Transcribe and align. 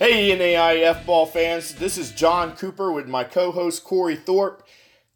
Hey, 0.00 0.36
NAIA 0.36 0.96
football 0.96 1.24
fans, 1.24 1.76
this 1.76 1.96
is 1.96 2.10
John 2.10 2.56
Cooper 2.56 2.90
with 2.90 3.06
my 3.06 3.22
co 3.22 3.52
host 3.52 3.84
Corey 3.84 4.16
Thorpe. 4.16 4.66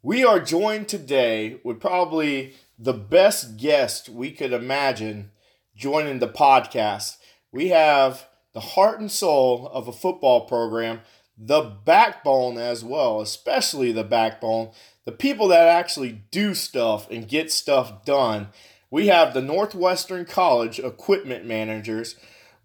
We 0.01 0.23
are 0.23 0.39
joined 0.39 0.87
today 0.87 1.59
with 1.65 1.81
probably 1.81 2.53
the 2.77 2.93
best 2.93 3.57
guest 3.57 4.07
we 4.07 4.31
could 4.31 4.53
imagine 4.53 5.31
joining 5.75 6.19
the 6.19 6.29
podcast. 6.29 7.17
We 7.51 7.67
have 7.67 8.29
the 8.53 8.61
heart 8.61 9.01
and 9.01 9.11
soul 9.11 9.69
of 9.73 9.89
a 9.89 9.93
football 9.93 10.47
program, 10.47 11.01
the 11.37 11.61
backbone 11.61 12.57
as 12.57 12.81
well, 12.81 13.19
especially 13.19 13.91
the 13.91 14.05
backbone, 14.05 14.71
the 15.03 15.11
people 15.11 15.49
that 15.49 15.67
actually 15.67 16.23
do 16.31 16.55
stuff 16.55 17.11
and 17.11 17.27
get 17.27 17.51
stuff 17.51 18.05
done. 18.05 18.47
We 18.89 19.07
have 19.07 19.33
the 19.33 19.41
Northwestern 19.41 20.23
College 20.23 20.79
equipment 20.79 21.45
managers, 21.45 22.15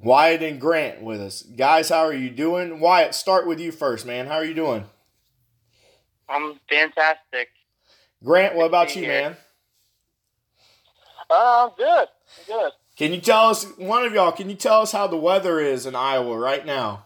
Wyatt 0.01 0.43
and 0.43 0.61
Grant, 0.61 1.03
with 1.03 1.21
us. 1.21 1.43
Guys, 1.43 1.89
how 1.89 2.01
are 2.01 2.13
you 2.15 2.31
doing? 2.31 2.81
Wyatt, 2.81 3.15
start 3.15 3.47
with 3.47 3.61
you 3.61 3.73
first, 3.73 4.07
man. 4.07 4.27
How 4.27 4.35
are 4.35 4.45
you 4.45 4.55
doing? 4.55 4.85
I'm 6.29 6.59
fantastic. 6.69 7.49
Grant, 8.23 8.55
what 8.55 8.67
about 8.67 8.95
you, 8.97 9.03
here. 9.03 9.23
man? 9.23 9.37
Uh, 11.31 11.69
I'm 11.69 11.77
good. 11.77 12.09
I'm 12.09 12.47
good. 12.47 12.73
Can 12.97 13.13
you 13.13 13.21
tell 13.21 13.51
us, 13.51 13.65
one 13.77 14.05
of 14.05 14.13
y'all, 14.13 14.33
can 14.33 14.49
you 14.49 14.57
tell 14.57 14.83
us 14.83 14.93
how 14.93 15.07
the 15.07 15.17
weather 15.17 15.59
is 15.59 15.85
in 15.85 15.95
Iowa 15.97 16.39
right 16.39 16.65
now? 16.65 17.05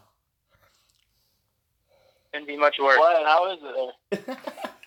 Couldn't 2.31 2.47
be 2.47 2.57
much 2.57 2.77
worse. 2.79 2.97
What? 2.97 3.25
How 3.25 3.51
is 3.51 3.59
it 3.63 4.25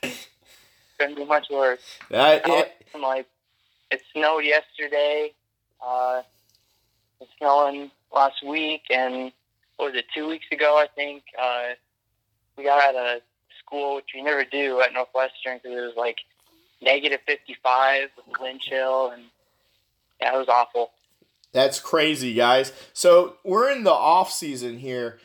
there? 0.00 0.12
Couldn't 0.98 1.16
be 1.16 1.24
much 1.24 1.48
worse. 1.50 1.80
That, 2.10 2.46
Now, 2.46 2.58
it, 2.60 2.72
like, 3.00 3.26
it 3.90 4.00
snowed 4.12 4.44
yesterday. 4.44 5.32
Uh, 5.84 6.22
it's 7.22 7.32
snowing 7.38 7.90
last 8.14 8.44
week, 8.46 8.82
and 8.90 9.32
what 9.76 9.92
was 9.92 9.98
it? 9.98 10.06
Two 10.14 10.28
weeks 10.28 10.46
ago, 10.52 10.76
I 10.76 10.86
think. 10.94 11.22
Uh, 11.40 11.74
we 12.56 12.64
got 12.64 12.82
out 12.82 12.94
of 12.94 13.22
school, 13.64 13.96
which 13.96 14.10
we 14.14 14.22
never 14.22 14.44
do 14.44 14.80
at 14.80 14.92
Northwestern, 14.92 15.58
because 15.62 15.76
it 15.76 15.80
was 15.80 15.94
like 15.96 16.18
negative 16.80 17.20
55 17.26 18.10
with 18.16 18.40
wind 18.40 18.60
chill, 18.60 19.10
and 19.10 19.22
yeah, 20.20 20.34
it 20.34 20.38
was 20.38 20.48
awful. 20.48 20.90
That's 21.52 21.80
crazy, 21.80 22.34
guys. 22.34 22.72
So 22.92 23.36
we're 23.44 23.70
in 23.70 23.84
the 23.84 23.92
off 23.92 24.32
season 24.32 24.78
here. 24.78 25.18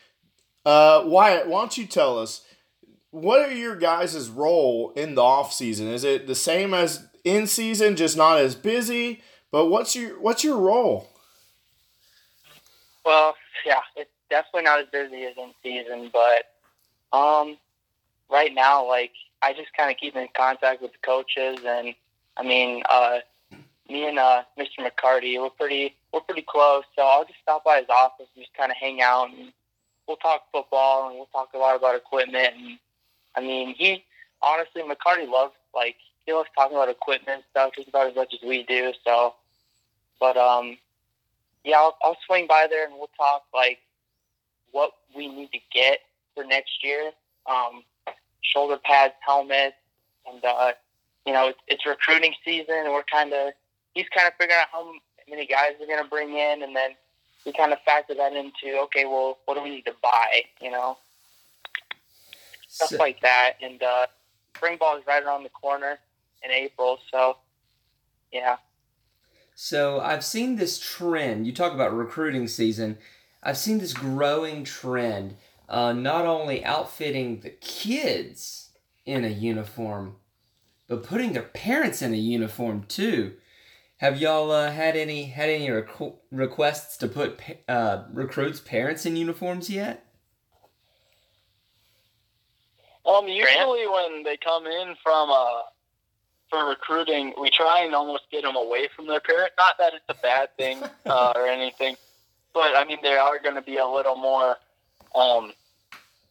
Uh, 0.66 1.04
Wyatt, 1.06 1.48
why 1.48 1.62
don't 1.62 1.78
you 1.78 1.86
tell 1.86 2.20
us 2.20 2.44
what 3.12 3.40
are 3.40 3.54
your 3.54 3.76
guys' 3.76 4.30
role 4.30 4.92
in 4.96 5.16
the 5.16 5.24
off 5.24 5.54
season? 5.54 5.88
Is 5.88 6.04
it 6.04 6.28
the 6.28 6.36
same 6.36 6.74
as 6.74 7.08
in 7.24 7.48
season, 7.48 7.96
just 7.96 8.18
not 8.18 8.38
as 8.40 8.56
busy? 8.56 9.22
But 9.52 9.68
what's 9.68 9.96
your 9.96 10.20
what's 10.20 10.44
your 10.44 10.58
role? 10.58 11.10
Well, 13.08 13.36
yeah, 13.66 13.80
it's 13.96 14.12
definitely 14.30 14.64
not 14.64 14.82
as 14.82 14.88
busy 14.92 15.24
as 15.24 15.38
in 15.38 15.54
season, 15.64 16.12
but 16.12 17.18
um, 17.18 17.58
right 18.30 18.54
now, 18.54 18.86
like 18.86 19.14
I 19.42 19.54
just 19.54 19.74
kind 19.78 19.90
of 19.90 19.96
keep 19.96 20.18
in 20.18 20.28
contact 20.36 20.82
with 20.82 20.92
the 20.92 20.98
coaches, 20.98 21.60
and 21.66 21.96
I 22.36 22.44
mean, 22.44 22.84
uh, 22.90 23.20
me 23.90 24.10
and 24.10 24.20
uh, 24.20 24.44
Mr. 24.60 24.80
McCarty, 24.80 25.42
we're 25.42 25.52
pretty 25.52 25.96
we're 26.12 26.20
pretty 26.20 26.42
close, 26.42 26.84
so 26.98 27.04
I'll 27.04 27.24
just 27.24 27.40
stop 27.42 27.64
by 27.64 27.78
his 27.78 27.88
office 27.88 28.28
and 28.36 28.44
just 28.44 28.54
kind 28.58 28.72
of 28.72 28.78
hang 28.78 29.02
out, 29.02 29.30
and 29.30 29.54
we'll 30.06 30.18
talk 30.18 30.42
football, 30.52 31.08
and 31.08 31.16
we'll 31.16 31.28
talk 31.28 31.52
a 31.54 31.58
lot 31.58 31.78
about 31.78 31.96
equipment, 31.96 32.56
and 32.58 32.78
I 33.38 33.40
mean, 33.40 33.74
he 33.74 34.04
honestly, 34.42 34.82
McCarty 34.82 35.32
loves 35.32 35.54
like 35.74 35.96
he 36.26 36.34
loves 36.34 36.50
talking 36.54 36.76
about 36.76 36.90
equipment 36.90 37.38
and 37.38 37.44
stuff 37.52 37.72
just 37.74 37.88
about 37.88 38.10
as 38.10 38.18
much 38.18 38.34
as 38.34 38.46
we 38.46 38.64
do, 38.64 38.92
so. 39.06 39.36
But 40.20 40.36
um, 40.36 40.78
yeah, 41.64 41.78
I'll, 41.78 41.98
I'll 42.04 42.18
swing 42.26 42.48
by 42.48 42.68
there 42.70 42.86
and 42.86 42.94
we'll 42.96 43.10
talk 43.18 43.44
like 43.54 43.80
what 44.72 44.92
we 45.16 45.28
need 45.28 45.52
to 45.52 45.60
get 45.74 46.00
for 46.36 46.44
next 46.44 46.84
year. 46.84 47.12
Um, 47.46 47.84
shoulder 48.42 48.78
pads, 48.84 49.14
helmets, 49.26 49.76
and 50.32 50.44
uh, 50.44 50.72
you 51.26 51.34
know 51.34 51.48
it's, 51.50 51.60
it's 51.68 51.86
recruiting 51.86 52.34
season, 52.46 52.76
and 52.86 52.92
we're 52.94 53.04
kind 53.04 53.34
of 53.34 53.54
he's 53.94 54.06
kind 54.16 54.28
of 54.28 54.34
figuring 54.40 54.60
out 54.62 54.68
how 54.72 54.92
many 55.30 55.46
guys 55.46 55.72
we're 55.80 55.88
going 55.88 56.04
to 56.04 56.10
bring 56.10 56.30
in, 56.38 56.64
and 56.64 56.76
then 56.76 56.92
we 57.46 57.54
kind 57.54 57.72
of 57.72 57.80
factor 57.86 58.14
that 58.16 58.34
into 58.34 58.78
okay, 58.84 59.06
well, 59.06 59.38
what 59.46 59.56
do 59.56 59.64
we 59.64 59.70
need 59.70 59.86
to 59.86 59.96
buy? 60.04 60.42
You 60.62 60.72
know, 60.72 60.98
stuff 62.68 62.90
So- 62.90 62.98
like 62.98 63.22
that. 63.22 63.54
And 63.62 63.82
uh, 63.82 64.08
spring 64.56 64.78
ball 64.78 64.98
is 64.98 65.04
right 65.08 65.24
around 65.24 65.44
the 65.44 65.50
corner 65.50 65.98
in 66.44 66.52
April, 66.52 67.00
so 67.12 67.38
yeah. 68.32 68.58
So 69.60 70.00
I've 70.00 70.24
seen 70.24 70.56
this 70.56 70.78
trend. 70.78 71.48
You 71.48 71.52
talk 71.52 71.74
about 71.74 71.92
recruiting 71.92 72.48
season. 72.48 73.00
I've 73.42 73.58
seen 73.58 73.80
this 73.80 73.92
growing 73.92 74.64
trend, 74.64 75.36
uh, 75.68 75.94
not 75.94 76.28
only 76.28 76.64
outfitting 76.64 77.40
the 77.40 77.50
kids 77.50 78.70
in 79.04 79.26
a 79.26 79.30
uniform, 79.30 80.18
but 80.88 81.02
putting 81.02 81.34
their 81.34 81.42
parents 81.42 82.04
in 82.04 82.14
a 82.14 82.18
uniform 82.18 82.86
too. 82.88 83.34
Have 83.98 84.22
y'all 84.22 84.52
uh, 84.52 84.70
had 84.70 84.96
any 84.96 85.24
had 85.24 85.50
any 85.50 85.70
requ- 85.70 86.18
requests 86.32 86.96
to 86.98 87.08
put 87.08 87.42
uh, 87.68 88.04
recruits' 88.14 88.60
parents 88.60 89.08
in 89.08 89.16
uniforms 89.16 89.72
yet? 89.72 90.06
Um, 93.08 93.28
usually 93.28 93.88
when 93.88 94.22
they 94.22 94.38
come 94.38 94.68
in 94.68 94.94
from 95.02 95.32
uh 95.32 95.62
for 96.50 96.66
recruiting, 96.66 97.34
we 97.40 97.50
try 97.50 97.84
and 97.84 97.94
almost 97.94 98.24
get 98.32 98.44
them 98.44 98.56
away 98.56 98.88
from 98.96 99.08
their 99.08 99.20
parent. 99.20 99.52
Not 99.58 99.78
that 99.80 99.94
it's 99.94 100.06
a 100.10 100.22
bad 100.22 100.56
thing 100.58 100.82
uh, 101.06 101.34
or 101.36 101.48
anything, 101.48 101.96
but 102.54 102.76
I 102.76 102.86
mean 102.86 103.00
they 103.02 103.16
are 103.16 103.40
going 103.40 103.56
to 103.56 103.62
be 103.62 103.78
a 103.78 103.88
little 103.88 104.16
more 104.16 104.58
um 105.16 105.54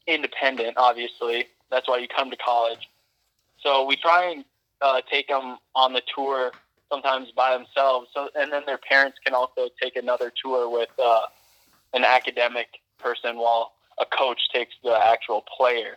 independent. 0.06 0.76
Obviously, 0.76 1.46
that's 1.70 1.88
why 1.88 1.98
you 1.98 2.08
come 2.08 2.30
to 2.30 2.36
college. 2.36 2.88
So 3.60 3.84
we 3.84 3.96
try 3.96 4.30
and 4.30 4.44
uh, 4.80 5.00
take 5.10 5.28
them 5.28 5.58
on 5.74 5.92
the 5.92 6.02
tour 6.14 6.52
sometimes 6.90 7.28
by 7.34 7.56
themselves. 7.56 8.08
So 8.14 8.28
and 8.34 8.52
then 8.52 8.62
their 8.66 8.78
parents 8.78 9.18
can 9.24 9.34
also 9.34 9.68
take 9.82 9.96
another 9.96 10.32
tour 10.42 10.70
with 10.70 10.90
uh, 11.02 11.22
an 11.94 12.04
academic 12.04 12.68
person 12.98 13.36
while 13.36 13.72
a 13.98 14.04
coach 14.04 14.40
takes 14.52 14.74
the 14.82 14.96
actual 14.96 15.44
player. 15.56 15.96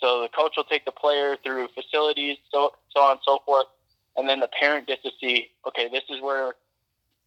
So 0.00 0.22
the 0.22 0.28
coach 0.28 0.54
will 0.56 0.64
take 0.64 0.84
the 0.84 0.92
player 0.92 1.36
through 1.42 1.68
facilities, 1.74 2.38
so 2.50 2.72
so 2.94 3.00
on 3.00 3.12
and 3.12 3.20
so 3.24 3.40
forth, 3.44 3.66
and 4.16 4.28
then 4.28 4.40
the 4.40 4.48
parent 4.48 4.86
gets 4.86 5.02
to 5.02 5.10
see, 5.20 5.48
okay, 5.66 5.88
this 5.88 6.04
is 6.08 6.20
where 6.20 6.54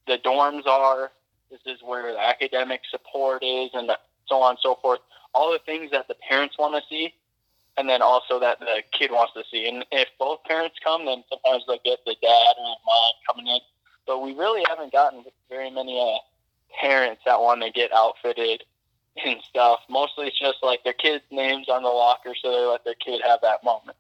the 0.08 0.18
dorms 0.18 0.68
are, 0.68 1.12
this 1.50 1.62
is 1.66 1.80
where 1.84 2.14
the 2.14 2.20
academic 2.20 2.82
support 2.90 3.44
is, 3.44 3.70
and 3.74 3.92
so 4.28 4.42
on 4.42 4.52
and 4.52 4.60
so 4.62 4.78
forth. 4.82 5.00
All 5.34 5.52
the 5.52 5.60
things 5.66 5.92
that 5.92 6.08
the 6.08 6.16
parents 6.16 6.58
want 6.58 6.76
to 6.76 6.90
see, 6.90 7.14
and 7.78 7.88
then 7.88 8.02
also 8.02 8.40
that 8.40 8.60
the 8.60 8.84
kid 8.92 9.12
wants 9.12 9.34
to 9.34 9.44
see. 9.52 9.68
And 9.68 9.86
if 9.92 10.10
both 10.20 10.44
parents 10.44 10.76
come, 10.84 11.06
then 11.06 11.24
sometimes 11.30 11.64
they'll 11.68 11.80
get 11.84 12.00
the 12.06 12.16
dad 12.22 12.54
or 12.58 12.76
mom 12.86 13.14
coming 13.28 13.48
in. 13.48 13.60
But 14.06 14.22
we 14.22 14.34
really 14.34 14.64
haven't 14.68 14.92
gotten 14.92 15.24
very 15.50 15.70
many 15.70 16.00
uh, 16.00 16.20
parents 16.82 17.22
that 17.26 17.40
want 17.40 17.62
to 17.62 17.72
get 17.72 17.94
outfitted 17.94 18.64
and 19.26 19.40
stuff. 19.50 19.80
Mostly 19.90 20.28
it's 20.28 20.40
just 20.40 20.58
like 20.62 20.84
their 20.84 20.94
kids' 20.94 21.24
names 21.32 21.68
on 21.70 21.84
the 21.84 21.90
locker, 21.90 22.34
so 22.42 22.52
they 22.52 22.66
let 22.66 22.84
their 22.84 22.96
kid 22.96 23.22
have 23.26 23.40
that 23.42 23.64
moment. 23.64 23.98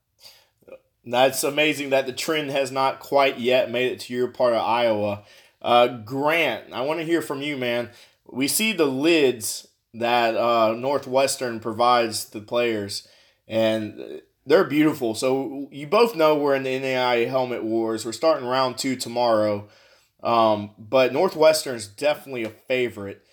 That's 1.04 1.44
amazing 1.44 1.90
that 1.90 2.06
the 2.06 2.14
trend 2.14 2.52
has 2.52 2.72
not 2.72 3.00
quite 3.00 3.40
yet 3.40 3.72
made 3.72 3.92
it 3.92 4.00
to 4.02 4.14
your 4.14 4.28
part 4.28 4.54
of 4.54 4.62
Iowa. 4.62 5.24
Uh, 5.62 5.88
Grant, 5.88 6.74
I 6.74 6.82
want 6.82 7.00
to 7.00 7.06
hear 7.06 7.22
from 7.22 7.42
you, 7.42 7.58
man. 7.58 7.90
We 8.28 8.48
see 8.48 8.72
the 8.72 8.86
lids 8.86 9.68
that 9.94 10.36
uh, 10.36 10.74
Northwestern 10.74 11.60
provides 11.60 12.26
the 12.30 12.40
players, 12.40 13.08
and 13.48 14.22
they're 14.46 14.64
beautiful. 14.64 15.16
So 15.16 15.68
you 15.72 15.88
both 15.88 16.16
know 16.16 16.36
we're 16.36 16.56
in 16.56 16.64
the 16.64 16.80
NAIA 16.80 17.28
helmet 17.30 17.64
wars. 17.64 18.06
We're 18.06 18.12
starting 18.12 18.48
round 18.48 18.78
two 18.78 18.96
tomorrow, 18.96 19.68
um, 20.24 20.72
but 20.78 21.14
Northwestern's 21.14 21.88
definitely 21.88 22.44
a 22.44 22.50
favorite. 22.50 23.26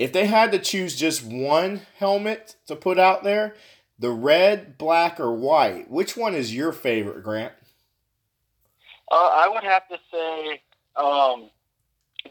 If 0.00 0.14
they 0.14 0.24
had 0.24 0.50
to 0.52 0.58
choose 0.58 0.96
just 0.96 1.22
one 1.22 1.82
helmet 1.98 2.56
to 2.68 2.74
put 2.74 2.98
out 2.98 3.22
there, 3.22 3.54
the 3.98 4.08
red, 4.08 4.78
black, 4.78 5.20
or 5.20 5.30
white, 5.30 5.90
which 5.90 6.16
one 6.16 6.34
is 6.34 6.54
your 6.54 6.72
favorite, 6.72 7.22
Grant? 7.22 7.52
Uh, 9.12 9.14
I 9.14 9.50
would 9.52 9.62
have 9.62 9.86
to 9.88 9.98
say 10.10 10.62
um, 10.96 11.50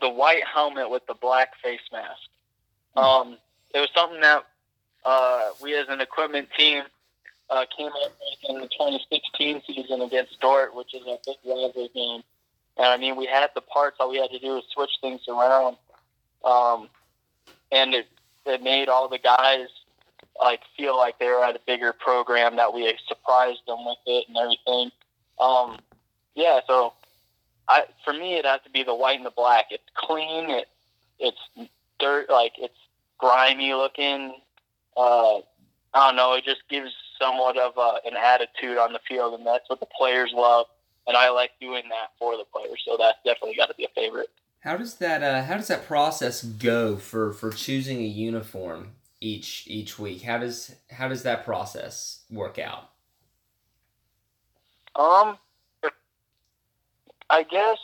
the 0.02 0.10
white 0.10 0.42
helmet 0.52 0.90
with 0.90 1.06
the 1.06 1.14
black 1.14 1.50
face 1.62 1.80
mask. 1.92 2.20
Um, 2.96 3.38
it 3.76 3.80
was 3.80 3.90
something 3.94 4.20
that 4.20 4.46
uh, 5.06 5.50
we 5.62 5.76
as 5.76 5.86
an 5.90 6.02
equipment 6.02 6.50
team 6.58 6.82
uh, 7.52 7.66
came 7.78 7.90
up 7.90 7.94
with 8.20 8.50
in 8.50 8.62
the 8.62 8.68
2016 8.68 9.62
season 9.68 10.02
against 10.02 10.40
Dordt, 10.40 10.74
which 10.74 10.96
is 10.96 11.04
a 11.06 11.20
big 11.24 11.38
rivalry 11.46 11.92
game. 11.94 12.24
And 12.78 12.88
I 12.88 12.98
mean, 12.98 13.16
we 13.16 13.28
had 13.28 13.52
the 13.54 13.62
parts. 13.62 13.98
All 14.00 14.10
we 14.10 14.18
had 14.18 14.32
to 14.32 14.40
do 14.40 14.56
was 14.56 14.64
switch 14.74 14.98
things 15.02 15.22
around, 15.30 15.78
um, 16.44 16.90
and 17.72 17.94
it 17.94 18.08
it 18.46 18.64
made 18.64 18.90
all 18.90 19.08
the 19.08 19.20
guys 19.20 19.68
like 20.42 20.62
feel 20.78 20.98
like 20.98 21.20
they 21.20 21.28
were 21.28 21.44
at 21.44 21.56
a 21.56 21.62
bigger 21.68 21.94
program 21.94 22.56
that 22.56 22.74
we 22.74 22.94
surprised 23.08 23.62
them 23.68 23.86
with 23.86 23.98
it 24.06 24.26
and 24.28 24.38
everything. 24.38 24.92
Um, 25.40 25.78
yeah, 26.36 26.60
so 26.66 26.94
I 27.68 27.86
for 28.04 28.14
me 28.14 28.36
it 28.36 28.46
has 28.46 28.62
to 28.64 28.70
be 28.70 28.84
the 28.84 28.96
white 28.96 29.18
and 29.18 29.26
the 29.26 29.32
black. 29.32 29.66
It's 29.72 29.84
clean. 29.96 30.50
It 30.50 30.68
it's 31.20 31.70
dirt 32.00 32.30
like 32.30 32.54
it's 32.58 32.78
grimy 33.18 33.74
looking 33.74 34.34
uh, 35.00 35.38
I 35.94 36.08
don't 36.08 36.16
know, 36.16 36.34
it 36.34 36.44
just 36.44 36.62
gives 36.70 36.92
somewhat 37.20 37.58
of 37.58 37.78
uh, 37.78 38.00
an 38.06 38.16
attitude 38.18 38.78
on 38.78 38.94
the 38.94 39.00
field, 39.08 39.34
and 39.34 39.46
that's 39.46 39.70
what 39.70 39.80
the 39.80 39.88
players 39.98 40.32
love. 40.34 40.68
And 41.08 41.18
I 41.18 41.30
like 41.30 41.52
doing 41.60 41.84
that 41.90 42.12
for 42.20 42.38
the 42.38 42.44
players, 42.44 42.84
so 42.86 42.98
that's 43.00 43.18
definitely 43.26 43.56
got 43.56 43.68
to 43.68 43.76
be 43.76 43.86
a 43.86 43.90
favorite. 43.96 44.30
How 44.62 44.76
does 44.76 44.96
that 44.96 45.24
uh, 45.24 45.44
How 45.44 45.56
does 45.56 45.68
that 45.68 45.88
process 45.88 46.44
go 46.44 46.98
for 46.98 47.32
for 47.32 47.50
choosing 47.50 48.00
a 48.00 48.08
uniform 48.08 48.92
each 49.22 49.64
each 49.68 49.98
week? 49.98 50.24
How 50.24 50.38
does 50.38 50.76
How 50.92 51.08
does 51.08 51.24
that 51.24 51.46
process 51.46 52.22
work 52.30 52.60
out? 52.60 52.90
Um, 54.96 55.38
I 57.30 57.44
guess 57.44 57.78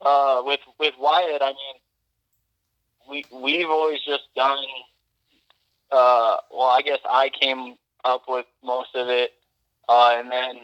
uh, 0.00 0.42
with 0.44 0.60
with 0.78 0.94
Wyatt, 0.98 1.42
I 1.42 1.52
mean, 1.52 1.76
we 3.08 3.24
we've 3.32 3.68
always 3.68 4.00
just 4.06 4.32
done. 4.36 4.64
Uh, 5.90 6.36
well, 6.50 6.68
I 6.68 6.82
guess 6.82 6.98
I 7.08 7.30
came 7.40 7.74
up 8.04 8.24
with 8.28 8.46
most 8.62 8.94
of 8.94 9.08
it, 9.08 9.32
uh, 9.88 10.14
and 10.18 10.30
then 10.30 10.60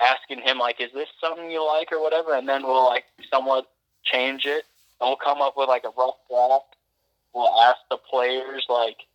asking 0.00 0.42
him 0.42 0.58
like, 0.58 0.80
"Is 0.80 0.92
this 0.92 1.08
something 1.18 1.50
you 1.50 1.66
like 1.66 1.92
or 1.92 2.02
whatever?" 2.02 2.34
And 2.34 2.48
then 2.48 2.62
we'll 2.62 2.86
like 2.86 3.04
somewhat 3.32 3.66
change 4.04 4.46
it. 4.46 4.64
And 5.00 5.08
we'll 5.08 5.16
come 5.16 5.40
up 5.40 5.56
with 5.56 5.68
like 5.68 5.84
a 5.84 5.90
rough 5.96 6.16
draft. 6.28 6.76
We'll 7.34 7.60
ask 7.60 7.78
the 7.90 7.98
players 7.98 8.66
like 8.68 9.06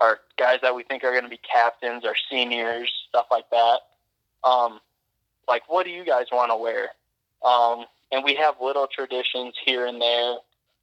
our 0.00 0.20
guys 0.38 0.58
that 0.62 0.74
we 0.74 0.82
think 0.82 1.04
are 1.04 1.12
going 1.12 1.24
to 1.24 1.30
be 1.30 1.38
captains, 1.38 2.04
our 2.04 2.16
seniors, 2.30 2.90
stuff 3.08 3.26
like 3.30 3.48
that. 3.50 3.80
Um, 4.42 4.80
like, 5.46 5.62
what 5.68 5.84
do 5.84 5.90
you 5.90 6.04
guys 6.04 6.26
want 6.32 6.50
to 6.50 6.56
wear? 6.56 6.90
Um, 7.44 7.84
and 8.12 8.24
we 8.24 8.34
have 8.34 8.54
little 8.60 8.86
traditions 8.86 9.54
here 9.64 9.86
and 9.86 10.00
there 10.00 10.36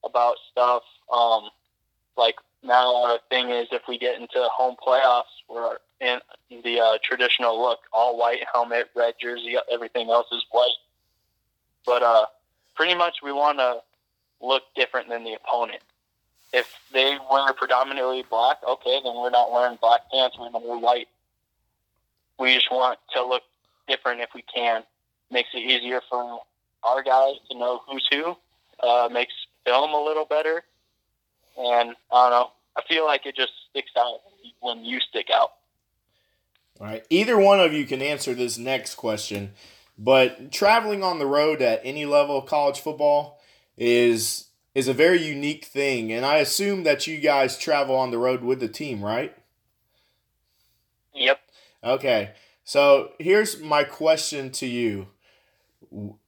about 0.04 0.36
stuff. 0.52 0.84
Um, 1.12 1.50
like 2.16 2.36
now, 2.64 3.04
our 3.06 3.20
thing 3.30 3.50
is 3.50 3.68
if 3.72 3.84
we 3.88 3.98
get 3.98 4.20
into 4.20 4.48
home 4.52 4.76
playoffs, 4.86 5.24
we're 5.50 5.78
in 6.00 6.20
the 6.64 6.80
uh, 6.80 6.98
traditional 7.04 7.62
look, 7.62 7.80
all 7.94 8.18
white 8.18 8.44
helmet, 8.52 8.90
red 8.96 9.16
jersey, 9.20 9.56
everything 9.72 10.10
else 10.10 10.28
is 10.32 10.46
white. 10.52 10.70
But 11.86 12.04
uh, 12.04 12.26
pretty 12.77 12.95
much, 12.95 13.18
we 13.21 13.33
want 13.33 13.57
to 13.57 13.81
look 14.39 14.63
different 14.75 15.09
than 15.09 15.24
the 15.24 15.33
opponent. 15.33 15.81
If 16.53 16.79
they 16.94 17.18
wear 17.29 17.51
predominantly 17.53 18.24
black, 18.29 18.57
okay, 18.65 19.01
then 19.03 19.15
we're 19.15 19.31
not 19.31 19.51
wearing 19.51 19.77
black 19.81 20.01
pants. 20.12 20.38
We're 20.39 20.50
going 20.50 20.63
to 20.63 20.69
wear 20.69 20.79
white. 20.79 21.09
We 22.39 22.53
just 22.53 22.71
want 22.71 23.00
to 23.13 23.25
look 23.25 23.41
different 23.88 24.21
if 24.21 24.29
we 24.33 24.44
can. 24.44 24.83
Makes 25.29 25.50
it 25.53 25.59
easier 25.59 26.01
for 26.09 26.39
our 26.83 27.03
guys 27.03 27.33
to 27.51 27.57
know 27.57 27.81
who's 27.85 28.07
who. 28.09 28.38
Uh, 28.81 29.09
makes 29.12 29.33
film 29.65 29.91
a 29.91 30.01
little 30.01 30.24
better. 30.24 30.63
And 31.57 31.95
I 32.12 32.29
don't 32.29 32.31
know. 32.31 32.51
I 32.77 32.81
feel 32.88 33.06
like 33.06 33.25
it 33.25 33.35
just 33.35 33.51
sticks 33.69 33.91
out 33.97 34.19
when 34.62 34.85
you 34.85 35.00
stick 35.00 35.27
out. 35.33 35.53
All 36.79 36.85
right. 36.85 37.03
Either 37.09 37.38
one 37.38 37.59
of 37.59 37.74
you 37.74 37.85
can 37.85 38.01
answer 38.01 38.35
this 38.35 38.57
next 38.57 38.95
question, 38.95 39.53
but 39.98 40.52
traveling 40.52 41.04
on 41.04 41.20
the 41.20 41.26
road 41.26 41.62
at 41.62 41.82
any 41.84 42.06
level 42.06 42.38
of 42.38 42.46
college 42.46 42.80
football 42.80 43.40
is 43.78 44.46
is 44.76 44.88
a 44.88 44.94
very 44.94 45.22
unique 45.22 45.66
thing, 45.66 46.12
and 46.14 46.24
I 46.24 46.38
assume 46.38 46.84
that 46.84 47.08
you 47.08 47.18
guys 47.18 47.58
travel 47.58 47.96
on 47.96 48.12
the 48.12 48.20
road 48.20 48.44
with 48.44 48.60
the 48.60 48.68
team, 48.68 49.04
right? 49.04 49.36
Yep. 51.16 51.40
Okay. 51.84 52.32
So 52.64 53.14
here's 53.18 53.60
my 53.60 53.84
question 53.84 54.52
to 54.52 54.68
you. 54.68 55.08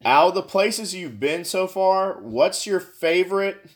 Out 0.03 0.29
of 0.29 0.33
the 0.35 0.41
places 0.41 0.95
you've 0.95 1.19
been 1.19 1.45
so 1.45 1.67
far, 1.67 2.13
what's 2.21 2.65
your 2.65 2.79
favorite 2.79 3.69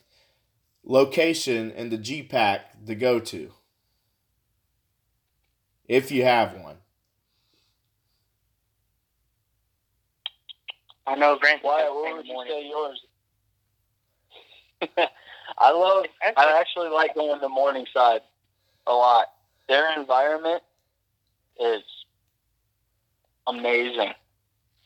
location 0.84 1.69
in 1.72 1.90
the 1.90 1.98
GPAC 1.98 2.62
to 2.88 2.95
go 2.95 3.19
to? 3.19 3.51
If 5.88 6.12
you 6.12 6.24
have 6.24 6.57
one. 6.57 6.78
I 11.05 11.15
know 11.15 11.38
Grant. 11.39 11.63
Why? 11.63 11.89
What 11.89 12.17
would 12.17 12.25
you 12.25 12.44
say 12.47 12.67
yours? 12.67 13.01
I 15.57 15.71
love. 15.71 16.05
I 16.38 16.59
actually 16.59 16.89
like 16.89 17.15
going 17.15 17.35
to 17.35 17.41
the 17.41 17.50
Morningside 17.50 18.21
a 18.88 18.94
lot. 18.94 19.27
Their 19.67 19.97
environment 20.00 20.61
is 21.59 21.83
amazing. 23.47 24.13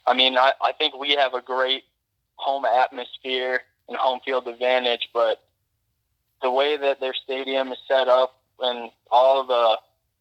I 0.05 0.13
mean, 0.13 0.37
I, 0.37 0.53
I 0.61 0.71
think 0.73 0.97
we 0.97 1.11
have 1.11 1.33
a 1.33 1.41
great 1.41 1.83
home 2.35 2.65
atmosphere 2.65 3.61
and 3.87 3.97
home 3.97 4.19
field 4.23 4.47
advantage, 4.47 5.09
but 5.13 5.43
the 6.41 6.51
way 6.51 6.77
that 6.77 6.99
their 6.99 7.13
stadium 7.13 7.71
is 7.71 7.77
set 7.87 8.07
up 8.07 8.39
and 8.59 8.91
all 9.11 9.45
the, 9.45 9.77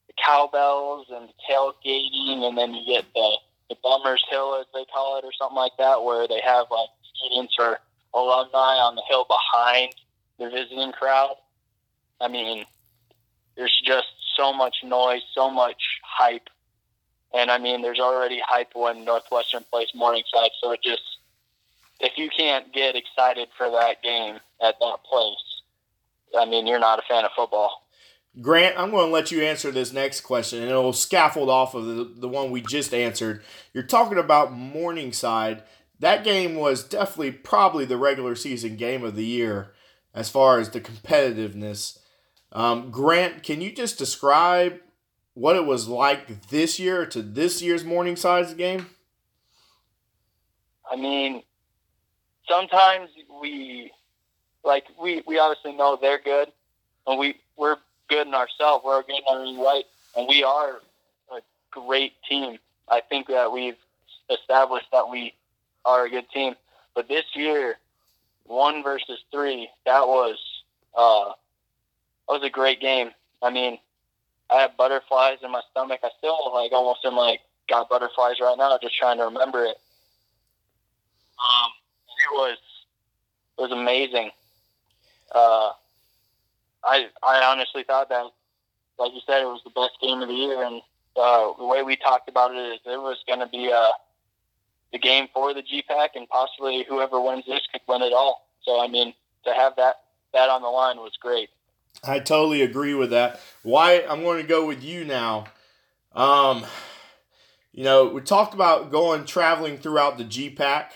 the 0.08 0.14
cowbells 0.25 1.06
and 1.10 1.28
the 1.28 1.32
tailgating, 1.49 2.42
and 2.49 2.56
then 2.56 2.75
you 2.75 2.84
get 2.87 3.04
the, 3.14 3.37
the 3.68 3.76
Bummers 3.82 4.24
Hill, 4.30 4.58
as 4.60 4.66
they 4.74 4.84
call 4.92 5.18
it, 5.18 5.24
or 5.24 5.32
something 5.32 5.56
like 5.56 5.76
that, 5.78 6.02
where 6.02 6.28
they 6.28 6.40
have 6.44 6.66
like 6.70 6.88
students 7.14 7.54
or 7.58 7.78
alumni 8.14 8.76
on 8.78 8.94
the 8.94 9.02
hill 9.08 9.26
behind 9.28 9.94
the 10.38 10.50
visiting 10.50 10.92
crowd. 10.92 11.36
I 12.20 12.28
mean, 12.28 12.64
there's 13.56 13.80
just 13.84 14.08
so 14.36 14.52
much 14.52 14.76
noise, 14.84 15.22
so 15.34 15.50
much 15.50 15.82
hype 16.02 16.48
and 17.36 17.50
I 17.50 17.58
mean, 17.58 17.82
there's 17.82 18.00
already 18.00 18.40
hype 18.44 18.70
when 18.74 19.04
Northwestern 19.04 19.64
plays 19.70 19.88
Morningside, 19.94 20.50
so 20.60 20.72
it 20.72 20.80
just 20.82 21.02
if 22.00 22.16
you 22.16 22.28
can't 22.30 22.72
get 22.72 22.94
excited 22.94 23.48
for 23.56 23.70
that 23.70 24.02
game 24.02 24.36
at 24.62 24.78
that 24.80 24.98
place, 25.04 25.62
I 26.38 26.44
mean, 26.44 26.66
you're 26.66 26.78
not 26.78 26.98
a 26.98 27.02
fan 27.08 27.24
of 27.24 27.30
football. 27.34 27.86
Grant, 28.41 28.79
I'm 28.79 28.91
going 28.91 29.06
to 29.06 29.12
let 29.12 29.31
you 29.31 29.43
answer 29.43 29.71
this 29.71 29.93
next 29.93 30.21
question, 30.21 30.61
and 30.61 30.71
it'll 30.71 30.93
scaffold 30.93 31.49
off 31.49 31.75
of 31.75 31.87
the, 31.87 32.12
the 32.17 32.29
one 32.29 32.50
we 32.50 32.61
just 32.61 32.93
answered. 32.93 33.43
You're 33.73 33.85
talking 33.85 34.19
about 34.19 34.52
Morningside. 34.52 35.62
That 36.00 36.23
game 36.23 36.57
was 36.57 36.85
definitely 36.85 37.33
probably 37.33 37.87
the 37.87 37.97
regular 37.97 38.35
season 38.35 38.76
game 38.76 39.02
of 39.05 39.16
the 39.16 39.25
year 39.25 39.73
as 40.14 40.28
far 40.28 40.59
as 40.59 40.71
the 40.71 40.81
competitiveness. 40.81 41.99
Um, 42.52 42.90
Grant, 42.90 43.43
can 43.43 43.62
you 43.62 43.73
just 43.73 43.99
describe 43.99 44.81
what 45.33 45.57
it 45.57 45.64
was 45.64 45.88
like 45.88 46.49
this 46.49 46.78
year 46.78 47.07
to 47.07 47.23
this 47.23 47.62
year's 47.62 47.85
Morningside 47.85 48.57
game? 48.57 48.87
I 50.90 50.97
mean, 50.97 51.43
sometimes 52.49 53.11
we 53.40 53.93
like 54.64 54.85
we 55.00 55.23
we 55.26 55.38
obviously 55.38 55.75
know 55.75 55.99
they're 56.00 56.21
good, 56.23 56.49
and 57.07 57.19
we 57.19 57.37
we're 57.57 57.76
good 58.08 58.26
in 58.26 58.34
ourselves. 58.34 58.84
We're 58.84 59.02
good 59.02 59.16
in 59.16 59.22
our 59.30 59.40
own 59.44 59.58
right, 59.58 59.84
and 60.16 60.26
we 60.28 60.42
are 60.44 60.80
a 61.30 61.40
great 61.70 62.14
team. 62.28 62.58
I 62.88 63.00
think 63.00 63.26
that 63.28 63.50
we've 63.52 63.76
established 64.30 64.86
that 64.92 65.08
we 65.08 65.34
are 65.84 66.04
a 66.06 66.10
good 66.10 66.28
team. 66.30 66.54
But 66.94 67.08
this 67.08 67.25
year, 67.34 67.78
one 68.44 68.82
versus 68.82 69.18
three, 69.30 69.68
that 69.84 70.06
was 70.06 70.38
uh, 70.96 71.32
that 72.28 72.32
was 72.32 72.42
a 72.42 72.50
great 72.50 72.80
game. 72.80 73.10
I 73.42 73.50
mean, 73.50 73.78
I 74.50 74.60
have 74.60 74.76
butterflies 74.76 75.38
in 75.42 75.50
my 75.50 75.62
stomach. 75.70 76.00
I 76.02 76.10
still 76.18 76.52
like 76.54 76.72
almost 76.72 77.04
am 77.04 77.14
like 77.14 77.40
got 77.68 77.88
butterflies 77.88 78.36
right 78.40 78.56
now, 78.56 78.78
just 78.80 78.96
trying 78.96 79.18
to 79.18 79.25
remember 79.25 79.64
it. 79.64 79.76
Um, 81.38 81.70
it 82.18 82.32
was 82.32 82.58
it 83.58 83.60
was 83.60 83.72
amazing. 83.72 84.30
Uh, 85.34 85.70
I 86.87 87.07
I 87.23 87.45
honestly 87.45 87.83
thought 87.83 88.09
that, 88.09 88.26
like 88.99 89.12
you 89.12 89.21
said, 89.26 89.43
it 89.43 89.47
was 89.47 89.61
the 89.64 89.71
best 89.71 89.93
game 90.00 90.23
of 90.23 90.28
the 90.28 90.35
year, 90.35 90.62
and 90.62 90.81
uh, 91.16 91.52
the 91.59 91.66
way 91.66 91.83
we 91.83 91.97
talked 91.97 92.28
about 92.28 92.52
it 92.52 92.59
is 92.59 92.81
it 92.87 93.00
was 93.00 93.19
going 93.26 93.40
to 93.40 93.49
be 93.49 93.71
uh, 93.73 93.90
the 94.93 94.99
game 94.99 95.26
for 95.35 95.52
the 95.52 95.62
GPAC, 95.62 96.11
and 96.14 96.28
possibly 96.28 96.85
whoever 96.88 97.21
wins 97.21 97.45
this 97.47 97.62
could 97.73 97.83
win 97.88 98.02
it 98.02 98.12
all. 98.12 98.49
So 98.62 98.81
I 98.81 98.88
mean, 98.88 99.12
to 99.45 99.52
have 99.52 99.75
that 99.76 99.97
that 100.33 100.49
on 100.49 100.62
the 100.62 100.69
line 100.69 100.99
was 100.99 101.12
great. 101.21 101.50
I 102.05 102.21
totally 102.21 102.62
agree 102.62 102.95
with 102.95 103.11
that. 103.11 103.40
Wyatt, 103.64 104.07
I'm 104.09 104.23
going 104.23 104.40
to 104.40 104.47
go 104.47 104.66
with 104.66 104.85
you 104.85 105.05
now. 105.05 105.47
Um, 106.14 106.66
you 107.73 107.85
know, 107.85 108.07
we 108.09 108.21
talked 108.21 108.55
about 108.55 108.90
going 108.90 109.25
traveling 109.25 109.78
throughout 109.78 110.19
the 110.19 110.25
GPAC, 110.25 110.90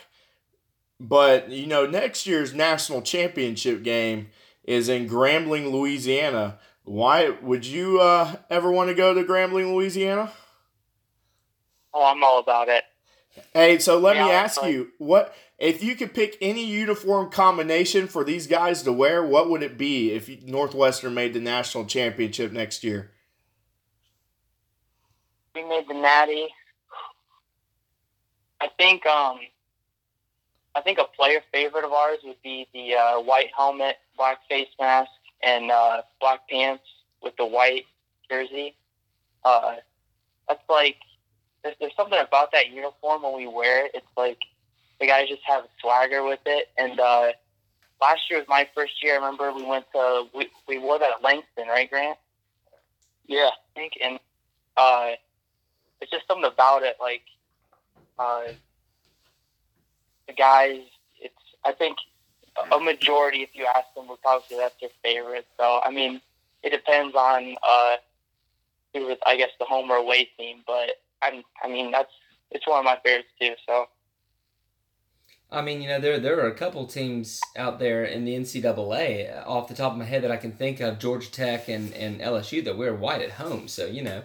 but 0.99 1.51
you 1.51 1.67
know, 1.67 1.87
next 1.87 2.27
year's 2.27 2.55
national 2.55 3.03
championship 3.03 3.83
game 3.83 4.29
is 4.65 4.89
in 4.89 5.09
Grambling, 5.09 5.71
Louisiana. 5.71 6.59
Why 6.85 7.31
would 7.31 7.67
you 7.67 8.01
uh, 8.01 8.37
ever 8.49 8.71
want 8.71 8.89
to 8.89 8.95
go 8.95 9.15
to 9.15 9.25
Grambling, 9.25 9.75
Louisiana? 9.75 10.33
Oh, 11.93 12.05
I'm 12.05 12.23
all 12.23 12.39
about 12.39 12.69
it. 12.69 12.85
Hey, 13.53 13.79
so 13.79 13.99
let 13.99 14.17
yeah, 14.17 14.25
me 14.25 14.31
ask 14.33 14.63
you, 14.65 14.89
what 14.99 15.35
if 15.59 15.83
you 15.83 15.95
could 15.95 16.15
pick 16.15 16.37
any 16.41 16.65
uniform 16.65 17.31
combination 17.31 18.09
for 18.09 18.25
these 18.25 18.47
guys 18.47 18.83
to 18.83 18.93
wear, 18.93 19.25
what 19.25 19.49
would 19.51 19.63
it 19.63 19.79
be 19.79 20.13
if 20.13 20.43
Northwestern 20.43 21.15
made 21.15 21.35
the 21.35 21.41
national 21.41 21.85
championship 21.85 22.51
next 22.51 22.83
year? 22.83 23.13
We 25.55 25.65
made 25.65 25.87
the 25.89 25.95
natty. 25.95 26.49
I 28.61 28.69
think 28.79 29.07
um 29.07 29.39
I 30.75 30.81
think 30.81 30.99
a 30.99 31.05
player 31.05 31.41
favorite 31.53 31.85
of 31.85 31.93
ours 31.93 32.19
would 32.25 32.41
be 32.43 32.67
the 32.73 32.95
uh, 32.95 33.21
white 33.21 33.51
helmet, 33.57 33.97
black 34.17 34.39
face 34.49 34.69
mask, 34.79 35.11
and 35.43 35.71
uh, 35.71 36.03
black 36.21 36.49
pants 36.49 36.85
with 37.23 37.37
the 37.37 37.47
white 37.47 37.87
jersey. 38.31 38.77
Uh, 39.45 39.77
that's 40.49 40.63
like 40.69 40.97
there's, 41.63 41.77
there's 41.81 41.97
something 41.97 42.19
about 42.19 42.53
that 42.53 42.71
uniform 42.71 43.23
when 43.23 43.37
we 43.37 43.47
wear 43.47 43.87
it. 43.87 43.93
It's 43.95 44.07
like 44.17 44.39
the 45.01 45.07
guys 45.07 45.29
just 45.29 45.43
have 45.45 45.65
swagger 45.81 46.23
with 46.23 46.41
it. 46.47 46.69
And 46.77 47.01
uh, 47.01 47.33
last 48.01 48.21
year 48.31 48.39
was 48.39 48.49
my 48.49 48.69
first 48.75 49.03
year. 49.03 49.15
I 49.15 49.17
remember 49.17 49.53
we 49.53 49.65
went 49.65 49.87
to 49.93 50.27
we, 50.35 50.49
we 50.69 50.79
wore 50.79 50.99
that 50.99 51.11
at 51.11 51.23
Langston, 51.23 51.69
right, 51.69 51.91
Grant? 51.91 52.19
Yeah. 53.27 53.49
I 53.49 53.79
think, 53.79 53.95
and 54.03 54.19
uh, 54.77 55.11
it's 56.01 56.11
just 56.11 56.27
something 56.27 56.45
about 56.45 56.83
it. 56.83 56.97
Like 57.01 57.23
uh, 58.19 58.53
the 60.31 60.37
guys, 60.37 60.81
it's 61.21 61.35
I 61.65 61.73
think 61.73 61.97
a 62.73 62.79
majority, 62.79 63.43
if 63.43 63.51
you 63.55 63.67
ask 63.67 63.87
them, 63.95 64.09
would 64.09 64.21
probably 64.23 64.45
say 64.49 64.57
that's 64.59 64.75
their 64.81 64.91
favorite. 65.03 65.47
So 65.59 65.81
I 65.85 65.91
mean, 65.91 66.21
it 66.63 66.71
depends 66.71 67.15
on 67.15 67.57
uh, 67.69 67.97
who 68.95 69.07
was, 69.07 69.19
I 69.27 69.37
guess, 69.37 69.51
the 69.59 69.65
home 69.65 69.91
or 69.91 69.97
away 69.97 70.29
team. 70.39 70.63
But 70.67 70.91
I'm, 71.23 71.43
I 71.63 71.69
mean, 71.69 71.91
that's 71.91 72.13
it's 72.51 72.67
one 72.67 72.79
of 72.79 72.85
my 72.85 72.99
favorites 73.05 73.29
too. 73.41 73.55
So. 73.67 73.87
I 75.53 75.63
mean, 75.63 75.83
you 75.83 75.89
know, 75.89 75.99
there 75.99 76.21
there 76.21 76.39
are 76.41 76.49
a 76.49 76.55
couple 76.55 76.87
teams 76.87 77.41
out 77.57 77.81
there 77.81 78.05
in 78.05 78.25
the 78.25 78.37
NCAA 78.37 79.45
off 79.47 79.67
the 79.67 79.75
top 79.75 79.93
of 79.93 79.99
my 79.99 80.05
head 80.05 80.23
that 80.23 80.31
I 80.31 80.37
can 80.37 80.53
think 80.53 80.81
of, 80.81 81.01
Georgia 81.01 81.31
Tech 81.31 81.69
and, 81.69 81.93
and 81.95 82.21
LSU 82.21 82.65
that 82.65 82.79
wear 82.79 82.95
white 82.95 83.21
at 83.21 83.33
home. 83.33 83.67
So 83.67 83.87
you 83.87 84.03
know, 84.03 84.23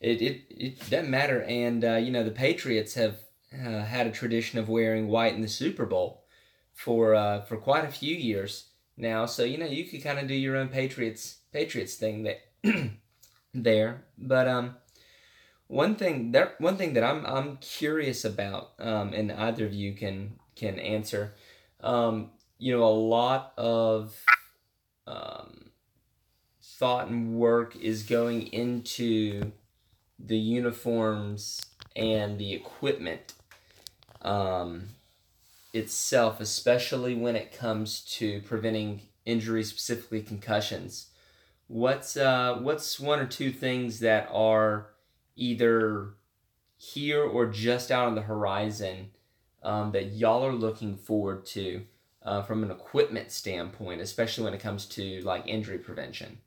it 0.00 0.22
it, 0.22 0.40
it 0.48 0.90
doesn't 0.90 1.10
matter. 1.10 1.42
And 1.42 1.84
uh, 1.84 1.96
you 1.96 2.10
know, 2.10 2.24
the 2.24 2.30
Patriots 2.30 2.94
have 2.94 3.16
uh, 3.54 3.84
had 3.84 4.06
a 4.06 4.12
tradition 4.12 4.58
of 4.58 4.68
wearing 4.68 5.08
white 5.08 5.34
in 5.34 5.40
the 5.40 5.48
Super 5.48 5.86
Bowl 5.86 6.24
for 6.72 7.14
uh, 7.14 7.42
for 7.42 7.56
quite 7.56 7.84
a 7.84 7.92
few 7.92 8.14
years 8.14 8.68
now. 8.96 9.26
So 9.26 9.44
you 9.44 9.58
know, 9.58 9.66
you 9.66 9.84
could 9.84 10.02
kind 10.02 10.18
of 10.18 10.26
do 10.26 10.34
your 10.34 10.56
own 10.56 10.68
Patriots 10.68 11.38
Patriots 11.52 11.94
thing 11.94 12.24
that 12.24 12.40
there. 13.54 14.04
But 14.18 14.48
um, 14.48 14.76
one 15.68 15.96
thing 15.96 16.32
that 16.32 16.60
one 16.60 16.76
thing 16.76 16.94
that 16.94 17.04
I'm 17.04 17.24
I'm 17.26 17.56
curious 17.58 18.24
about, 18.24 18.72
um, 18.78 19.12
and 19.12 19.32
either 19.32 19.66
of 19.66 19.72
you 19.72 19.94
can 19.94 20.38
can 20.56 20.78
answer. 20.78 21.34
Um, 21.80 22.30
you 22.58 22.76
know, 22.76 22.84
a 22.84 22.94
lot 22.94 23.52
of 23.58 24.14
um, 25.06 25.70
thought 26.62 27.08
and 27.08 27.34
work 27.34 27.74
is 27.76 28.04
going 28.04 28.46
into 28.48 29.52
the 30.18 30.38
uniforms 30.38 31.60
and 31.96 32.38
the 32.38 32.52
equipment 32.52 33.34
um, 34.22 34.88
itself, 35.72 36.40
especially 36.40 37.14
when 37.14 37.36
it 37.36 37.56
comes 37.56 38.00
to 38.16 38.40
preventing 38.42 39.02
injuries, 39.24 39.68
specifically 39.68 40.22
concussions. 40.22 41.08
What's 41.68 42.16
uh, 42.16 42.58
what's 42.60 43.00
one 43.00 43.20
or 43.20 43.26
two 43.26 43.50
things 43.50 44.00
that 44.00 44.28
are 44.32 44.88
either 45.36 46.10
here 46.76 47.22
or 47.22 47.46
just 47.46 47.90
out 47.90 48.08
on 48.08 48.14
the 48.14 48.22
horizon 48.22 49.10
um, 49.62 49.92
that 49.92 50.12
y'all 50.12 50.44
are 50.44 50.52
looking 50.52 50.96
forward 50.96 51.46
to 51.46 51.82
uh, 52.24 52.42
from 52.42 52.62
an 52.62 52.70
equipment 52.70 53.30
standpoint, 53.30 54.00
especially 54.00 54.44
when 54.44 54.54
it 54.54 54.60
comes 54.60 54.86
to 54.86 55.20
like 55.22 55.46
injury 55.46 55.78
prevention? 55.78 56.38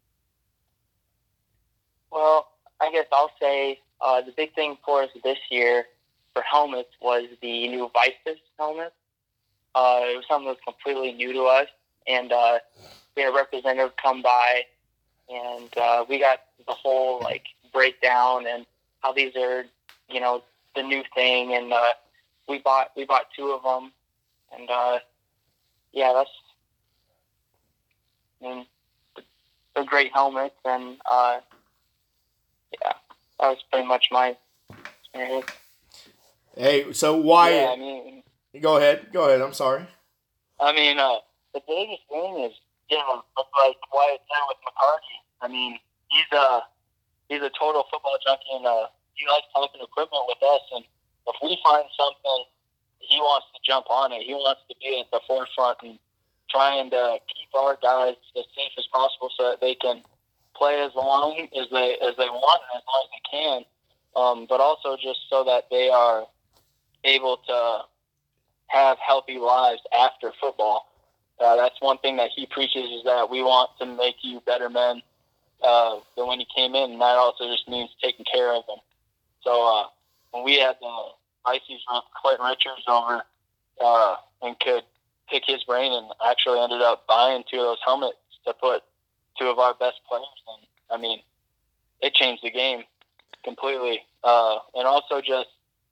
Well, 2.12 2.48
I 2.79 2.91
guess 2.91 3.05
I'll 3.12 3.32
say 3.41 3.79
uh, 4.01 4.22
the 4.22 4.34
big 4.36 4.53
thing 4.53 4.77
for 4.86 5.03
us 5.03 5.10
this 5.24 5.38
year 5.50 5.86
for 6.35 6.41
helmets 6.41 6.89
was 7.01 7.23
the 7.41 7.67
new 7.69 7.89
VICIS 7.95 8.39
helmet. 8.59 8.93
Uh, 9.73 10.01
it 10.03 10.17
was 10.17 10.25
something 10.27 10.47
that 10.47 10.57
was 10.57 10.59
completely 10.65 11.13
new 11.13 11.31
to 11.31 11.43
us, 11.43 11.67
and 12.07 12.31
uh, 12.31 12.59
we 13.15 13.23
had 13.23 13.31
a 13.31 13.35
representative 13.35 13.93
come 13.95 14.21
by, 14.21 14.63
and 15.29 15.69
uh, 15.77 16.03
we 16.09 16.19
got 16.19 16.39
the 16.67 16.73
whole 16.73 17.21
like 17.21 17.45
breakdown 17.71 18.45
and 18.47 18.65
how 19.01 19.13
these 19.13 19.33
are, 19.37 19.63
you 20.09 20.19
know, 20.19 20.43
the 20.75 20.83
new 20.83 21.03
thing, 21.13 21.55
and 21.55 21.71
uh, 21.71 21.93
we 22.49 22.59
bought 22.59 22.91
we 22.97 23.05
bought 23.05 23.27
two 23.35 23.51
of 23.51 23.63
them, 23.63 23.93
and 24.57 24.69
uh, 24.69 24.99
yeah, 25.93 26.11
that's 26.13 26.29
I 28.41 28.55
mean, 28.55 28.65
they're 29.73 29.85
great 29.85 30.11
helmets, 30.11 30.55
and 30.65 30.97
uh, 31.09 31.39
yeah, 32.81 32.93
that 33.39 33.47
was 33.47 33.63
pretty 33.71 33.87
much 33.87 34.09
my 34.11 34.35
experience. 35.01 35.47
Hey, 36.55 36.93
so 36.93 37.17
why? 37.17 37.51
Yeah, 37.51 37.69
I 37.71 37.75
mean, 37.75 38.24
Go 38.62 38.77
ahead. 38.77 39.07
Go 39.12 39.27
ahead. 39.27 39.41
I'm 39.41 39.53
sorry. 39.53 39.85
I 40.59 40.71
mean, 40.71 40.97
uh, 40.97 41.19
the 41.53 41.62
biggest 41.67 42.07
thing 42.07 42.47
is, 42.47 42.53
you 42.89 42.97
know, 42.97 43.24
like 43.35 43.75
Wyatt 43.91 44.21
said 44.24 44.43
with 44.47 44.57
McCarty. 44.63 45.15
I 45.41 45.47
mean, 45.50 45.77
he's 46.07 46.31
a 46.31 46.62
he's 47.27 47.41
a 47.41 47.51
total 47.59 47.83
football 47.91 48.17
junkie, 48.25 48.55
and 48.55 48.65
uh, 48.65 48.88
he 49.13 49.27
likes 49.27 49.47
talking 49.53 49.81
equipment 49.81 50.24
with 50.27 50.41
us. 50.41 50.62
And 50.75 50.85
if 51.27 51.35
we 51.43 51.59
find 51.63 51.83
something, 52.00 52.45
he 53.00 53.17
wants 53.17 53.47
to 53.53 53.59
jump 53.65 53.88
on 53.89 54.13
it. 54.13 54.24
He 54.24 54.33
wants 54.33 54.62
to 54.69 54.75
be 54.79 55.00
at 55.03 55.12
the 55.12 55.19
forefront 55.27 55.79
and 55.83 56.00
trying 56.50 56.89
to 56.91 57.17
keep 57.27 57.50
our 57.55 57.77
guys 57.81 58.15
as 58.38 58.45
safe 58.55 58.71
as 58.77 58.88
possible, 58.93 59.29
so 59.35 59.51
that 59.51 59.59
they 59.59 59.75
can 59.75 60.01
play 60.55 60.79
as 60.79 60.95
long 60.95 61.35
as 61.59 61.67
they 61.71 61.97
as 62.00 62.15
they 62.15 62.31
want 62.31 62.62
and 62.71 62.79
as 62.79 62.85
long 62.88 63.03
as 63.03 63.12
they 63.12 63.24
can. 63.27 63.59
Um, 64.15 64.45
but 64.47 64.62
also 64.62 64.95
just 64.95 65.19
so 65.29 65.43
that 65.43 65.67
they 65.69 65.89
are 65.89 66.24
able 67.05 67.38
to 67.47 67.81
have 68.67 68.97
healthy 68.97 69.38
lives 69.38 69.81
after 69.97 70.31
football. 70.41 70.91
Uh, 71.39 71.55
that's 71.55 71.75
one 71.79 71.97
thing 72.00 72.17
that 72.17 72.31
he 72.35 72.45
preaches 72.45 72.89
is 72.89 73.03
that 73.03 73.29
we 73.29 73.41
want 73.41 73.69
to 73.79 73.85
make 73.85 74.15
you 74.21 74.39
better 74.45 74.69
men 74.69 75.01
uh, 75.63 76.00
than 76.15 76.27
when 76.27 76.39
you 76.39 76.45
came 76.55 76.75
in, 76.75 76.91
and 76.91 77.01
that 77.01 77.15
also 77.17 77.50
just 77.51 77.67
means 77.67 77.89
taking 78.01 78.25
care 78.31 78.53
of 78.53 78.63
them. 78.67 78.77
So 79.43 79.51
uh, 79.51 79.85
when 80.31 80.43
we 80.43 80.59
had 80.59 80.75
the 80.81 81.03
Ices 81.45 81.83
Clinton 82.21 82.45
Richards 82.45 82.83
over 82.88 83.24
uh, 83.83 84.15
and 84.41 84.59
could 84.59 84.83
pick 85.29 85.43
his 85.45 85.63
brain, 85.63 85.91
and 85.91 86.07
actually 86.25 86.59
ended 86.59 86.81
up 86.81 87.05
buying 87.07 87.43
two 87.50 87.57
of 87.57 87.63
those 87.63 87.77
helmets 87.85 88.17
to 88.45 88.53
put 88.53 88.83
two 89.39 89.47
of 89.47 89.59
our 89.59 89.74
best 89.74 90.00
players 90.07 90.25
in. 90.47 90.95
I 90.95 91.00
mean, 91.00 91.19
it 92.01 92.13
changed 92.13 92.43
the 92.43 92.51
game 92.51 92.83
completely, 93.43 94.01
uh, 94.24 94.57
and 94.75 94.88
also 94.88 95.21
just 95.21 95.50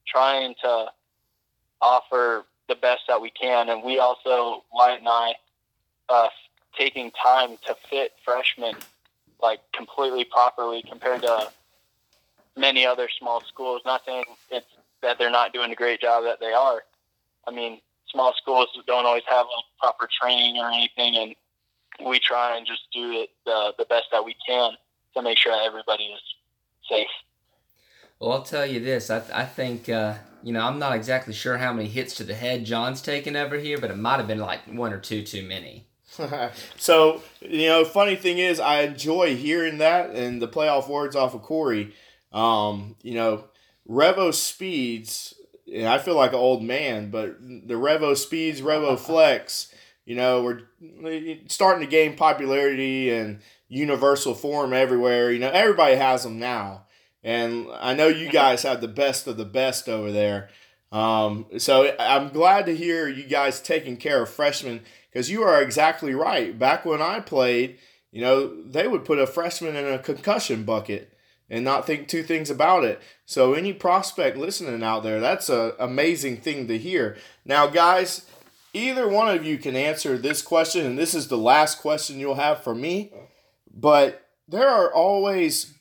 trying 0.08 0.56
to 0.64 0.88
offer 1.84 2.46
the 2.70 2.76
best 2.76 3.04
that 3.08 3.22
we 3.22 3.30
can. 3.30 3.70
And 3.70 3.84
we 3.84 4.00
also, 4.00 4.64
Wyatt 4.74 5.00
and 5.00 5.08
I, 5.08 5.34
uh, 6.10 6.30
taking 6.78 7.12
time 7.12 7.58
to 7.68 7.76
fit 7.90 8.14
freshmen 8.24 8.76
like 9.42 9.60
completely 9.74 10.24
properly 10.24 10.84
compared 10.90 11.22
to 11.22 11.52
many 12.58 12.86
other 12.86 13.10
small 13.20 13.42
schools. 13.42 13.82
Not 13.86 14.02
saying 14.06 14.24
it's 14.50 14.66
that 15.02 15.20
they're 15.20 15.30
not 15.30 15.54
doing 15.54 15.72
a 15.72 15.76
great 15.76 16.00
job, 16.00 16.24
that 16.24 16.40
they 16.40 16.54
are. 16.54 16.84
I 17.46 17.52
mean, 17.52 17.82
small 18.10 18.34
schools 18.38 18.70
don't 18.88 19.06
always 19.06 19.24
have 19.28 19.46
like 19.46 19.66
proper 19.80 20.08
training 20.22 20.58
or 20.58 20.72
anything, 20.72 21.18
and 21.18 21.36
we 22.08 22.20
try 22.20 22.58
and 22.58 22.66
just 22.66 22.84
do 22.94 23.12
it 23.12 23.30
the, 23.46 23.74
the 23.78 23.86
best 23.86 24.06
that 24.12 24.24
we 24.24 24.36
can 24.48 24.72
to 25.16 25.22
make 25.22 25.38
sure 25.38 25.52
that 25.52 25.64
everybody 25.66 26.06
is 26.06 26.22
safe. 26.90 27.08
Well, 28.20 28.32
I'll 28.32 28.44
tell 28.44 28.66
you 28.66 28.80
this. 28.80 29.10
I, 29.10 29.22
I 29.34 29.46
think, 29.46 29.90
uh, 29.90 30.16
you 30.44 30.54
know, 30.54 30.62
I'm 30.62 30.80
not 30.80 30.96
exactly 30.96 31.34
sure 31.34 31.58
how 31.58 31.74
many 31.74 31.90
hits 31.90 32.16
to 32.16 32.24
the 32.24 32.36
head 32.36 32.66
John's 32.66 33.02
taken 33.02 33.36
over 33.36 33.58
here, 33.58 33.78
but 33.78 33.92
it 33.92 33.98
might 33.98 34.18
have 34.18 34.28
been 34.28 34.40
like 34.40 34.62
one 34.68 34.94
or 34.94 35.00
two 35.00 35.24
too 35.24 35.44
many. 35.44 35.88
so 36.78 37.22
you 37.42 37.68
know, 37.68 37.84
funny 37.86 38.16
thing 38.16 38.38
is, 38.38 38.60
I 38.60 38.82
enjoy 38.82 39.36
hearing 39.36 39.80
that 39.80 40.12
and 40.12 40.42
the 40.42 40.48
playoff 40.48 40.88
words 40.88 41.16
off 41.16 41.34
of 41.34 41.42
Corey. 41.42 41.94
Um, 42.32 42.96
you 43.02 43.14
know, 43.16 43.46
Revo 43.90 44.34
speeds. 44.34 45.34
And 45.74 45.88
I 45.88 45.98
feel 45.98 46.16
like 46.16 46.32
an 46.32 46.40
old 46.40 46.62
man, 46.62 47.10
but 47.10 47.40
the 47.42 47.76
Revo 47.76 48.16
speeds, 48.16 48.62
Revo 48.62 48.98
flex. 49.08 49.74
You 50.06 50.16
know, 50.16 50.44
we're 50.44 51.40
starting 51.48 51.82
to 51.82 51.90
gain 51.90 52.18
popularity 52.18 53.10
and 53.10 53.40
universal 53.70 54.34
form 54.34 54.74
everywhere. 54.74 55.32
You 55.32 55.40
know, 55.40 55.50
everybody 55.50 55.96
has 55.96 56.24
them 56.24 56.40
now, 56.40 56.86
and 57.24 57.68
I 57.80 57.94
know 57.94 58.08
you 58.08 58.30
guys 58.30 58.64
have 58.64 58.82
the 58.82 58.88
best 58.88 59.28
of 59.28 59.38
the 59.38 59.46
best 59.46 59.88
over 59.88 60.12
there. 60.12 60.50
Um, 60.92 61.48
so 61.58 61.96
I'm 61.98 62.30
glad 62.30 62.66
to 62.68 62.76
hear 62.76 63.08
you 63.08 63.24
guys 63.24 63.60
taking 63.60 63.98
care 63.98 64.22
of 64.22 64.30
freshmen 64.30 64.82
because 65.12 65.32
you 65.32 65.42
are 65.44 65.62
exactly 65.62 66.14
right. 66.14 66.58
Back 66.58 66.86
when 66.86 67.02
I 67.02 67.20
played, 67.20 67.80
you 68.12 68.22
know, 68.22 68.62
they 68.64 68.88
would 68.88 69.06
put 69.06 69.20
a 69.20 69.26
freshman 69.26 69.76
in 69.76 69.88
a 69.88 69.98
concussion 69.98 70.64
bucket 70.64 71.14
and 71.50 71.66
not 71.66 71.88
think 71.88 72.08
two 72.08 72.24
things 72.24 72.50
about 72.50 72.84
it. 72.84 73.02
So 73.26 73.54
any 73.54 73.74
prospect 73.74 74.38
listening 74.38 74.84
out 74.84 75.04
there, 75.04 75.20
that's 75.20 75.50
a 75.50 75.76
amazing 75.80 76.38
thing 76.38 76.68
to 76.68 76.78
hear. 76.78 77.18
Now, 77.44 77.68
guys, 77.68 78.28
either 78.74 79.08
one 79.08 79.36
of 79.36 79.44
you 79.44 79.58
can 79.58 79.76
answer 79.76 80.18
this 80.18 80.42
question, 80.42 80.86
and 80.86 80.98
this 80.98 81.16
is 81.16 81.28
the 81.28 81.38
last 81.38 81.80
question 81.80 82.20
you'll 82.20 82.36
have 82.36 82.64
for 82.64 82.76
me. 82.76 83.12
But 83.74 84.28
there 84.48 84.70
are 84.70 84.94
always 84.94 85.74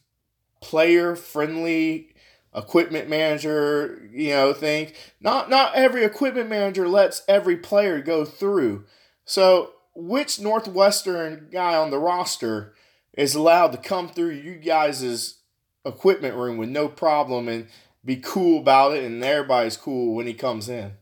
player 0.63 1.15
friendly 1.15 2.15
equipment 2.55 3.09
manager, 3.09 4.09
you 4.13 4.31
know, 4.31 4.53
thing. 4.53 4.93
Not 5.21 5.51
not 5.51 5.75
every 5.75 6.05
equipment 6.05 6.49
manager 6.49 6.89
lets 6.89 7.23
every 7.29 7.57
player 7.57 8.01
go 8.01 8.25
through. 8.25 8.85
So, 9.25 9.73
which 9.95 10.41
Northwestern 10.41 11.49
guy 11.53 11.77
on 11.77 11.91
the 11.91 11.99
roster 11.99 12.75
is 13.15 13.35
allowed 13.35 13.73
to 13.73 13.79
come 13.79 14.09
through 14.09 14.31
you 14.31 14.55
guys' 14.55 15.41
equipment 15.85 16.37
room 16.37 16.57
with 16.57 16.69
no 16.69 16.89
problem 16.89 17.49
and 17.49 17.67
be 18.05 18.17
cool 18.17 18.61
about 18.61 18.97
it, 18.97 19.05
and 19.05 19.23
everybody's 19.23 19.77
cool 19.77 20.15
when 20.15 20.27
he 20.27 20.35
comes 20.35 20.69
in. 20.69 20.95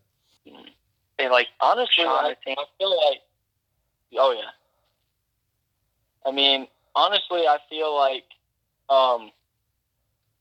They 1.19 1.29
like 1.29 1.47
Honestly, 1.61 2.05
I, 2.05 2.35
I 2.47 2.65
feel 2.79 2.91
like, 2.97 3.19
oh 4.19 4.33
yeah. 4.33 4.51
I 6.27 6.33
mean, 6.33 6.67
honestly, 6.95 7.41
I 7.47 7.59
feel 7.69 7.95
like 7.97 8.25
um, 8.89 9.31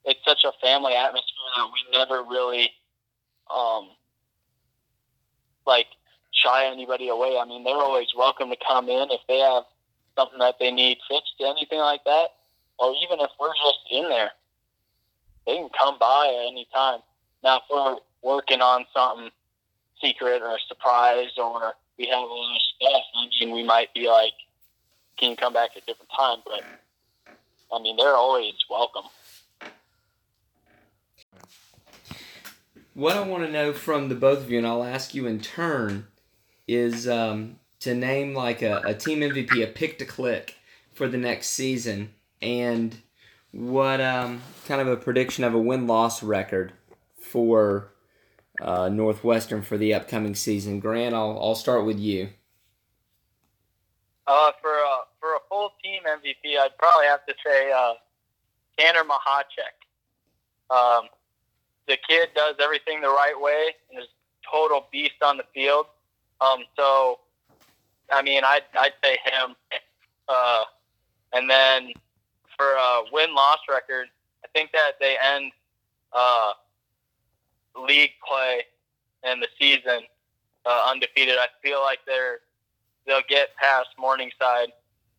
it's 0.05 0.19
such 0.25 0.43
a 0.45 0.51
family 0.65 0.93
atmosphere 0.93 1.51
that 1.57 1.69
we 1.73 1.97
never 1.97 2.23
really 2.23 2.71
um, 3.53 3.89
like 5.65 5.87
shy 6.31 6.65
anybody 6.65 7.09
away. 7.09 7.37
I 7.41 7.45
mean, 7.45 7.63
they're 7.63 7.73
always 7.73 8.07
welcome 8.15 8.49
to 8.49 8.57
come 8.67 8.89
in 8.89 9.09
if 9.11 9.21
they 9.27 9.39
have 9.39 9.63
something 10.17 10.39
that 10.39 10.55
they 10.59 10.71
need 10.71 10.97
fixed, 11.09 11.35
anything 11.39 11.79
like 11.79 12.03
that, 12.05 12.27
or 12.77 12.93
even 13.03 13.19
if 13.19 13.29
we're 13.39 13.53
just 13.53 13.79
in 13.91 14.09
there, 14.09 14.31
they 15.45 15.55
can 15.55 15.69
come 15.77 15.97
by 15.99 16.27
at 16.27 16.51
any 16.51 16.67
time. 16.73 16.99
Now, 17.43 17.57
if 17.57 17.63
we're 17.69 17.97
working 18.21 18.61
on 18.61 18.85
something 18.93 19.29
secret 20.01 20.41
or 20.41 20.55
a 20.55 20.59
surprise, 20.67 21.31
or 21.37 21.73
we 21.97 22.07
have 22.07 22.19
a 22.19 22.25
lot 22.25 22.55
of 22.55 22.61
stuff, 22.75 23.03
I 23.15 23.27
mean, 23.39 23.53
we 23.53 23.63
might 23.63 23.93
be 23.93 24.07
like, 24.07 24.33
"Can 25.17 25.31
you 25.31 25.35
come 25.35 25.53
back 25.53 25.71
at 25.75 25.83
a 25.83 25.85
different 25.85 26.11
time?" 26.15 26.39
But 26.45 26.63
I 27.71 27.79
mean, 27.79 27.97
they're 27.97 28.15
always 28.15 28.53
welcome. 28.69 29.09
What 32.99 33.15
I 33.15 33.21
want 33.21 33.45
to 33.45 33.49
know 33.49 33.71
from 33.71 34.09
the 34.09 34.15
both 34.15 34.39
of 34.39 34.51
you, 34.51 34.57
and 34.57 34.67
I'll 34.67 34.83
ask 34.83 35.15
you 35.15 35.25
in 35.25 35.39
turn, 35.39 36.07
is 36.67 37.07
um, 37.07 37.57
to 37.79 37.95
name 37.95 38.33
like 38.33 38.61
a, 38.61 38.81
a 38.85 38.93
team 38.93 39.21
MVP, 39.21 39.63
a 39.63 39.67
pick 39.67 39.97
to 39.99 40.05
click 40.05 40.55
for 40.93 41.07
the 41.07 41.17
next 41.17 41.47
season, 41.47 42.13
and 42.41 42.97
what 43.51 44.01
um, 44.01 44.41
kind 44.67 44.81
of 44.81 44.89
a 44.89 44.97
prediction 44.97 45.45
of 45.45 45.53
a 45.53 45.57
win 45.57 45.87
loss 45.87 46.21
record 46.21 46.73
for 47.17 47.93
uh, 48.59 48.89
Northwestern 48.89 49.61
for 49.61 49.77
the 49.77 49.93
upcoming 49.93 50.35
season. 50.35 50.81
Grant, 50.81 51.15
I'll, 51.15 51.39
I'll 51.41 51.55
start 51.55 51.85
with 51.85 51.99
you. 51.99 52.31
Uh, 54.27 54.51
for 54.61 54.73
a 54.73 54.97
for 55.21 55.35
a 55.35 55.39
full 55.47 55.71
team 55.81 56.01
MVP, 56.05 56.59
I'd 56.59 56.77
probably 56.77 57.05
have 57.05 57.25
to 57.27 57.33
say 57.45 57.71
uh, 57.71 57.93
Tanner 58.77 59.05
Mahacek. 59.05 59.79
Um, 60.69 61.07
the 61.89 61.97
kid 62.07 62.29
does 62.35 62.55
everything 62.63 63.01
the 63.01 63.09
right 63.09 63.33
way 63.37 63.73
and 63.89 63.99
is 63.99 64.07
total 64.49 64.85
beast 64.91 65.21
on 65.21 65.37
the 65.37 65.43
field. 65.53 65.87
Um, 66.39 66.59
so, 66.77 67.19
I 68.11 68.21
mean, 68.21 68.43
I'd 68.45 68.63
I'd 68.79 68.93
say 69.03 69.17
him. 69.25 69.55
Uh, 70.29 70.63
and 71.33 71.49
then 71.49 71.91
for 72.55 72.73
a 72.73 73.01
win 73.11 73.33
loss 73.33 73.57
record, 73.67 74.07
I 74.45 74.47
think 74.53 74.71
that 74.71 74.93
they 74.99 75.17
end 75.21 75.51
uh, 76.13 76.53
league 77.87 78.11
play 78.25 78.61
and 79.23 79.41
the 79.41 79.47
season 79.59 80.01
uh, 80.65 80.87
undefeated. 80.87 81.35
I 81.39 81.47
feel 81.63 81.81
like 81.81 81.99
they're 82.05 82.39
they'll 83.07 83.21
get 83.27 83.55
past 83.57 83.89
Morningside. 83.97 84.71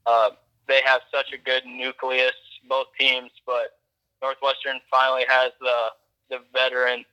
Uh, 0.06 0.30
they 0.68 0.80
have 0.84 1.00
such 1.12 1.32
a 1.32 1.38
good 1.38 1.66
nucleus, 1.66 2.32
both 2.68 2.86
teams, 2.98 3.30
but 3.44 3.80
Northwestern 4.22 4.78
finally 4.88 5.24
has 5.28 5.50
the 5.60 5.88
the 6.30 6.38
veteran 6.52 7.04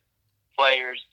players, 0.58 1.04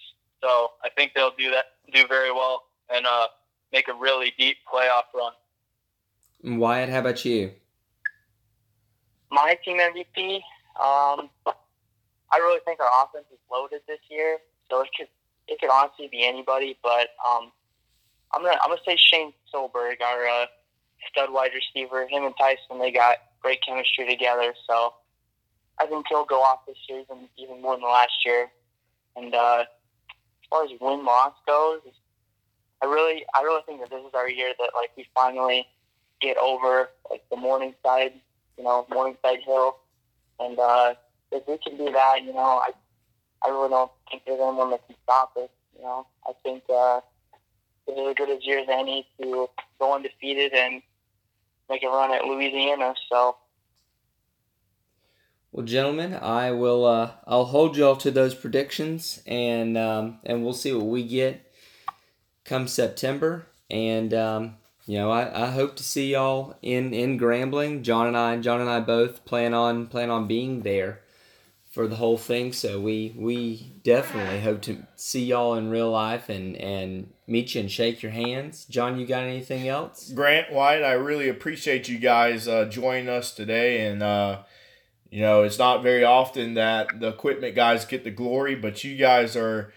so 0.43 0.73
I 0.83 0.91
think 0.97 1.13
they'll 1.15 1.35
do 1.37 1.51
that 1.51 1.65
do 1.93 2.07
very 2.07 2.33
well 2.33 2.65
and 2.91 3.07
uh, 3.07 3.27
make 3.73 3.89
a 3.89 3.95
really 3.95 4.33
deep 4.39 4.57
playoff 4.73 5.05
run. 5.15 5.33
Wyatt, 6.59 6.89
how 6.89 7.01
about 7.01 7.25
you? 7.25 7.53
my 9.35 9.59
team 9.65 9.79
MVP. 9.79 10.37
Um, 10.81 11.29
I 11.47 12.39
really 12.39 12.61
think 12.65 12.81
our 12.81 13.05
offense 13.05 13.27
is 13.33 13.39
loaded 13.51 13.81
this 13.87 13.99
year, 14.09 14.39
so 14.71 14.81
it 14.81 14.89
could 14.97 15.09
it 15.49 15.61
could 15.61 15.71
honestly 15.71 16.09
be 16.11 16.27
anybody. 16.27 16.79
But 16.83 17.09
um, 17.29 17.53
I'm 18.33 18.43
gonna 18.43 18.57
I'm 18.63 18.71
gonna 18.71 18.81
say 18.87 18.97
Shane 18.97 19.33
Solberg, 19.53 20.01
our 20.01 20.27
uh, 20.27 20.47
stud 21.11 21.33
wide 21.33 21.51
receiver. 21.55 22.07
Him 22.09 22.25
and 22.25 22.35
Tyson, 22.39 22.79
they 22.79 22.93
got 22.93 23.19
great 23.43 23.59
chemistry 23.67 24.07
together. 24.09 24.55
So 24.67 24.95
I 25.81 25.87
think 25.87 26.07
he'll 26.09 26.25
go 26.25 26.41
off 26.41 26.67
this 26.67 26.77
season 26.87 27.29
even 27.37 27.61
more 27.61 27.77
than 27.77 27.85
last 27.85 28.25
year. 28.25 28.49
And 29.17 29.35
uh, 29.35 29.65
as 30.11 30.49
far 30.51 30.65
as 30.65 30.71
win 30.81 31.05
loss 31.05 31.35
goes, 31.47 31.81
I 32.83 32.87
really 32.87 33.25
I 33.35 33.43
really 33.43 33.63
think 33.67 33.81
that 33.81 33.91
this 33.91 34.05
is 34.05 34.15
our 34.15 34.29
year 34.29 34.53
that 34.59 34.71
like 34.75 34.91
we 34.97 35.07
finally 35.15 35.67
get 36.21 36.37
over 36.39 36.91
like 37.11 37.23
the 37.31 37.37
Morningside 37.37 38.13
you 38.57 38.65
know, 38.65 38.87
Morningside 38.91 39.41
Hill. 39.45 39.77
And 40.41 40.59
uh, 40.59 40.95
if 41.33 41.47
we 41.47 41.59
can 41.59 41.77
do 41.77 41.93
that, 41.93 42.23
you 42.25 42.33
know, 42.33 42.63
I 42.63 42.71
I 43.45 43.49
really 43.51 43.69
don't 43.69 43.91
think 44.11 44.23
there's 44.27 44.41
anyone 44.41 44.71
that 44.71 44.87
can 44.87 44.97
stop 45.03 45.37
us. 45.37 45.51
You 45.77 45.83
know, 45.83 46.07
I 46.27 46.33
think 46.43 46.65
uh, 46.73 47.01
this 47.87 47.97
is 47.97 48.09
as 48.09 48.15
good 48.15 48.31
a 48.31 48.39
year 48.43 48.61
as 48.61 48.69
any 48.71 49.07
to 49.21 49.49
go 49.79 49.95
undefeated 49.95 50.53
and 50.53 50.83
make 51.69 51.83
a 51.83 51.89
run 51.89 52.13
at 52.13 52.25
Louisiana. 52.25 52.95
So. 53.11 53.37
Well, 55.55 55.65
gentlemen, 55.65 56.15
I 56.15 56.51
will. 56.51 56.85
Uh, 56.85 57.13
I'll 57.29 57.45
hold 57.45 57.77
y'all 57.77 57.95
to 57.99 58.11
those 58.11 58.35
predictions, 58.35 59.23
and 59.25 59.79
um, 59.79 60.19
and 60.25 60.43
we'll 60.43 60.53
see 60.53 60.73
what 60.73 60.87
we 60.87 61.05
get 61.05 61.49
come 62.45 62.67
September. 62.67 63.47
And 63.71 64.13
um, 64.13 64.57
you 64.85 64.99
know, 64.99 65.13
I, 65.13 65.45
I 65.45 65.51
hope 65.53 65.77
to 65.77 65.85
see 65.85 66.11
y'all 66.11 66.57
in, 66.61 66.93
in 66.93 67.21
Grambling. 67.21 67.83
John 67.83 68.09
and 68.09 68.17
I, 68.17 68.37
John 68.39 68.61
and 68.61 68.69
I 68.69 68.81
both 68.81 69.25
plan 69.25 69.55
on 69.55 69.87
plan 69.87 70.11
on 70.11 70.27
being 70.27 70.63
there 70.63 71.03
for 71.71 71.87
the 71.87 71.97
whole 71.97 72.19
thing. 72.19 72.53
So 72.53 72.81
we 72.81 73.15
we 73.17 73.75
definitely 73.85 74.41
hope 74.41 74.61
to 74.63 74.85
see 74.97 75.25
y'all 75.25 75.55
in 75.55 75.71
real 75.71 75.93
life 75.93 76.29
and 76.29 76.57
and 76.57 77.13
meet 77.29 77.55
you 77.55 77.61
and 77.61 77.71
shake 77.71 78.03
your 78.03 78.11
hands. 78.11 78.65
John, 78.65 78.99
you 78.99 79.07
got 79.07 79.23
anything 79.23 79.69
else? 79.69 80.11
Grant 80.11 80.53
Wyatt, 80.53 80.83
I 80.83 80.95
really 80.95 81.29
appreciate 81.29 81.89
you 81.89 81.99
guys 81.99 82.49
uh, 82.49 82.65
joining 82.65 83.09
us 83.09 83.33
today, 83.33 83.87
and 83.87 84.03
uh, 84.03 84.39
you 85.15 85.21
know 85.21 85.45
it's 85.45 85.61
not 85.61 85.85
very 85.85 86.03
often 86.03 86.55
that 86.55 86.99
the 86.99 87.07
equipment 87.07 87.55
guys 87.55 87.85
get 87.85 88.03
the 88.03 88.11
glory, 88.11 88.57
but 88.57 88.83
you 88.83 88.97
guys 88.97 89.37
are 89.37 89.73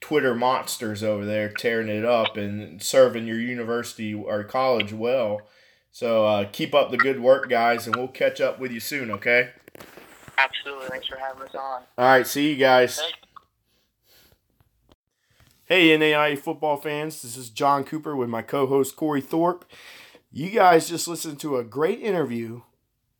Twitter 0.00 0.34
monsters 0.34 1.04
over 1.04 1.24
there 1.24 1.48
tearing 1.48 1.88
it 1.88 2.04
up 2.04 2.36
and 2.36 2.82
serving 2.82 3.24
your 3.24 3.38
university 3.38 4.12
or 4.12 4.42
college 4.42 4.92
well. 4.92 5.42
So 5.92 6.26
uh, 6.26 6.48
keep 6.50 6.74
up 6.74 6.90
the 6.90 6.96
good 6.96 7.20
work, 7.20 7.48
guys, 7.48 7.86
and 7.86 7.94
we'll 7.94 8.08
catch 8.08 8.40
up 8.40 8.58
with 8.58 8.72
you 8.72 8.80
soon, 8.80 9.12
okay? 9.12 9.50
Absolutely. 10.36 10.88
Thanks 10.88 11.06
for 11.06 11.18
having 11.18 11.42
us 11.42 11.54
on. 11.54 11.82
All 11.96 12.06
right. 12.06 12.26
See 12.26 12.50
you 12.50 12.56
guys. 12.56 13.00
Hey, 15.66 15.96
NAIA 15.96 16.36
football 16.36 16.76
fans. 16.76 17.22
This 17.22 17.36
is 17.36 17.48
John 17.48 17.84
Cooper 17.84 18.16
with 18.16 18.28
my 18.28 18.42
co 18.42 18.66
host, 18.66 18.96
Corey 18.96 19.20
Thorpe. 19.20 19.64
You 20.32 20.50
guys 20.50 20.88
just 20.88 21.06
listened 21.06 21.38
to 21.40 21.58
a 21.58 21.64
great 21.64 22.00
interview 22.00 22.62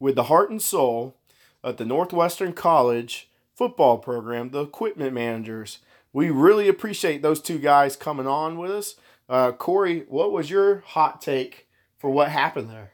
with 0.00 0.16
the 0.16 0.24
heart 0.24 0.50
and 0.50 0.60
soul 0.60 1.19
of 1.62 1.76
the 1.76 1.84
Northwestern 1.84 2.52
College 2.52 3.30
football 3.54 3.98
program, 3.98 4.50
the 4.50 4.62
equipment 4.62 5.12
managers 5.12 5.78
we 6.12 6.30
really 6.30 6.68
appreciate 6.68 7.22
those 7.22 7.40
two 7.40 7.58
guys 7.58 7.96
coming 7.96 8.26
on 8.26 8.58
with 8.58 8.70
us. 8.70 8.96
Uh, 9.28 9.52
Corey, 9.52 10.04
what 10.08 10.32
was 10.32 10.50
your 10.50 10.80
hot 10.80 11.20
take 11.20 11.68
for 11.98 12.10
what 12.10 12.30
happened 12.30 12.70
there? 12.70 12.92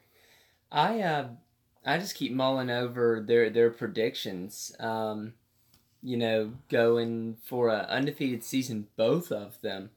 I 0.71 1.01
uh, 1.01 1.29
I 1.85 1.99
just 1.99 2.15
keep 2.15 2.33
mulling 2.33 2.71
over 2.71 3.23
their 3.27 3.49
their 3.49 3.71
predictions. 3.71 4.75
Um, 4.79 5.35
you 6.03 6.17
know, 6.17 6.53
going 6.69 7.37
for 7.43 7.71
an 7.71 7.87
undefeated 7.87 8.45
season, 8.45 8.87
both 8.97 9.33
of 9.33 9.61
them. 9.63 9.91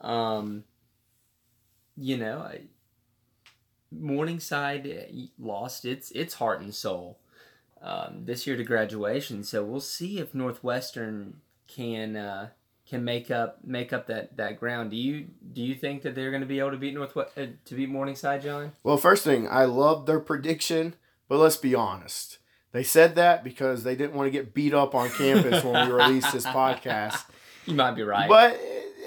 Um, 0.00 0.64
you 1.96 2.16
know, 2.16 2.38
I, 2.38 2.60
Morningside 3.90 5.28
lost 5.38 5.84
its 5.84 6.12
its 6.12 6.34
heart 6.34 6.60
and 6.60 6.74
soul 6.74 7.18
um, 7.82 8.24
this 8.24 8.46
year 8.46 8.56
to 8.56 8.64
graduation. 8.64 9.42
So 9.44 9.64
we'll 9.64 9.80
see 9.80 10.18
if 10.18 10.34
Northwestern 10.34 11.40
can 11.66 12.16
uh, 12.16 12.48
can 12.88 13.04
make 13.04 13.30
up 13.30 13.58
make 13.64 13.92
up 13.92 14.06
that, 14.06 14.36
that 14.36 14.58
ground. 14.58 14.90
Do 14.90 14.96
you 14.96 15.28
do 15.52 15.62
you 15.62 15.74
think 15.74 16.02
that 16.02 16.14
they're 16.14 16.30
going 16.30 16.42
to 16.42 16.46
be 16.46 16.58
able 16.58 16.70
to 16.70 16.76
beat 16.76 16.94
Northwest 16.94 17.36
uh, 17.36 17.46
to 17.64 17.74
beat 17.74 17.88
Morningside, 17.88 18.42
John? 18.42 18.72
Well, 18.82 18.96
first 18.96 19.24
thing, 19.24 19.48
I 19.48 19.64
love 19.64 20.06
their 20.06 20.20
prediction, 20.20 20.94
but 21.28 21.38
let's 21.38 21.56
be 21.56 21.74
honest. 21.74 22.38
They 22.72 22.82
said 22.82 23.16
that 23.16 23.44
because 23.44 23.82
they 23.84 23.96
didn't 23.96 24.14
want 24.14 24.28
to 24.28 24.30
get 24.30 24.54
beat 24.54 24.72
up 24.72 24.94
on 24.94 25.10
campus 25.10 25.62
when 25.62 25.86
we 25.86 25.94
released 25.94 26.32
this 26.32 26.46
podcast. 26.46 27.24
You 27.66 27.74
might 27.74 27.92
be 27.92 28.02
right. 28.02 28.28
But 28.28 28.58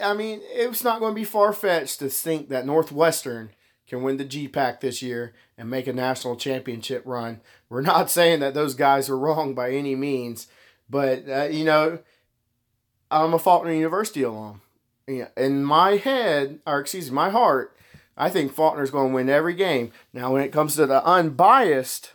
I 0.03 0.13
mean, 0.13 0.41
it's 0.43 0.83
not 0.83 0.99
going 0.99 1.13
to 1.13 1.19
be 1.19 1.23
far 1.23 1.53
fetched 1.53 1.99
to 1.99 2.09
think 2.09 2.49
that 2.49 2.65
Northwestern 2.65 3.51
can 3.87 4.01
win 4.01 4.17
the 4.17 4.25
GPAC 4.25 4.79
this 4.79 5.01
year 5.01 5.33
and 5.57 5.69
make 5.69 5.87
a 5.87 5.93
national 5.93 6.35
championship 6.35 7.03
run. 7.05 7.41
We're 7.69 7.81
not 7.81 8.09
saying 8.09 8.39
that 8.39 8.53
those 8.53 8.73
guys 8.73 9.09
are 9.09 9.17
wrong 9.17 9.53
by 9.53 9.71
any 9.71 9.95
means, 9.95 10.47
but 10.89 11.27
uh, 11.29 11.43
you 11.43 11.63
know, 11.63 11.99
I'm 13.11 13.33
a 13.33 13.39
Faulkner 13.39 13.73
University 13.73 14.23
alum. 14.23 14.61
In 15.07 15.63
my 15.63 15.97
head, 15.97 16.59
or 16.65 16.79
excuse 16.79 17.11
me, 17.11 17.15
my 17.15 17.29
heart, 17.29 17.75
I 18.17 18.29
think 18.29 18.53
Faulkner's 18.53 18.91
going 18.91 19.09
to 19.09 19.15
win 19.15 19.29
every 19.29 19.53
game. 19.53 19.91
Now, 20.13 20.33
when 20.33 20.41
it 20.41 20.51
comes 20.51 20.75
to 20.75 20.87
the 20.87 21.05
unbiased 21.05 22.13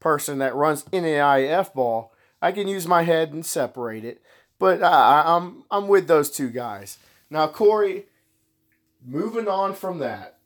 person 0.00 0.38
that 0.38 0.54
runs 0.54 0.82
NAIA 0.84 1.64
football, 1.64 2.12
I 2.42 2.52
can 2.52 2.66
use 2.66 2.86
my 2.86 3.02
head 3.02 3.32
and 3.32 3.44
separate 3.44 4.04
it. 4.04 4.20
But 4.58 4.82
I, 4.82 5.22
I'm 5.26 5.64
I'm 5.70 5.86
with 5.86 6.08
those 6.08 6.30
two 6.30 6.50
guys. 6.50 6.98
Now, 7.30 7.46
Corey, 7.46 8.06
moving 9.06 9.46
on 9.46 9.74
from 9.74 9.98
that, 9.98 10.37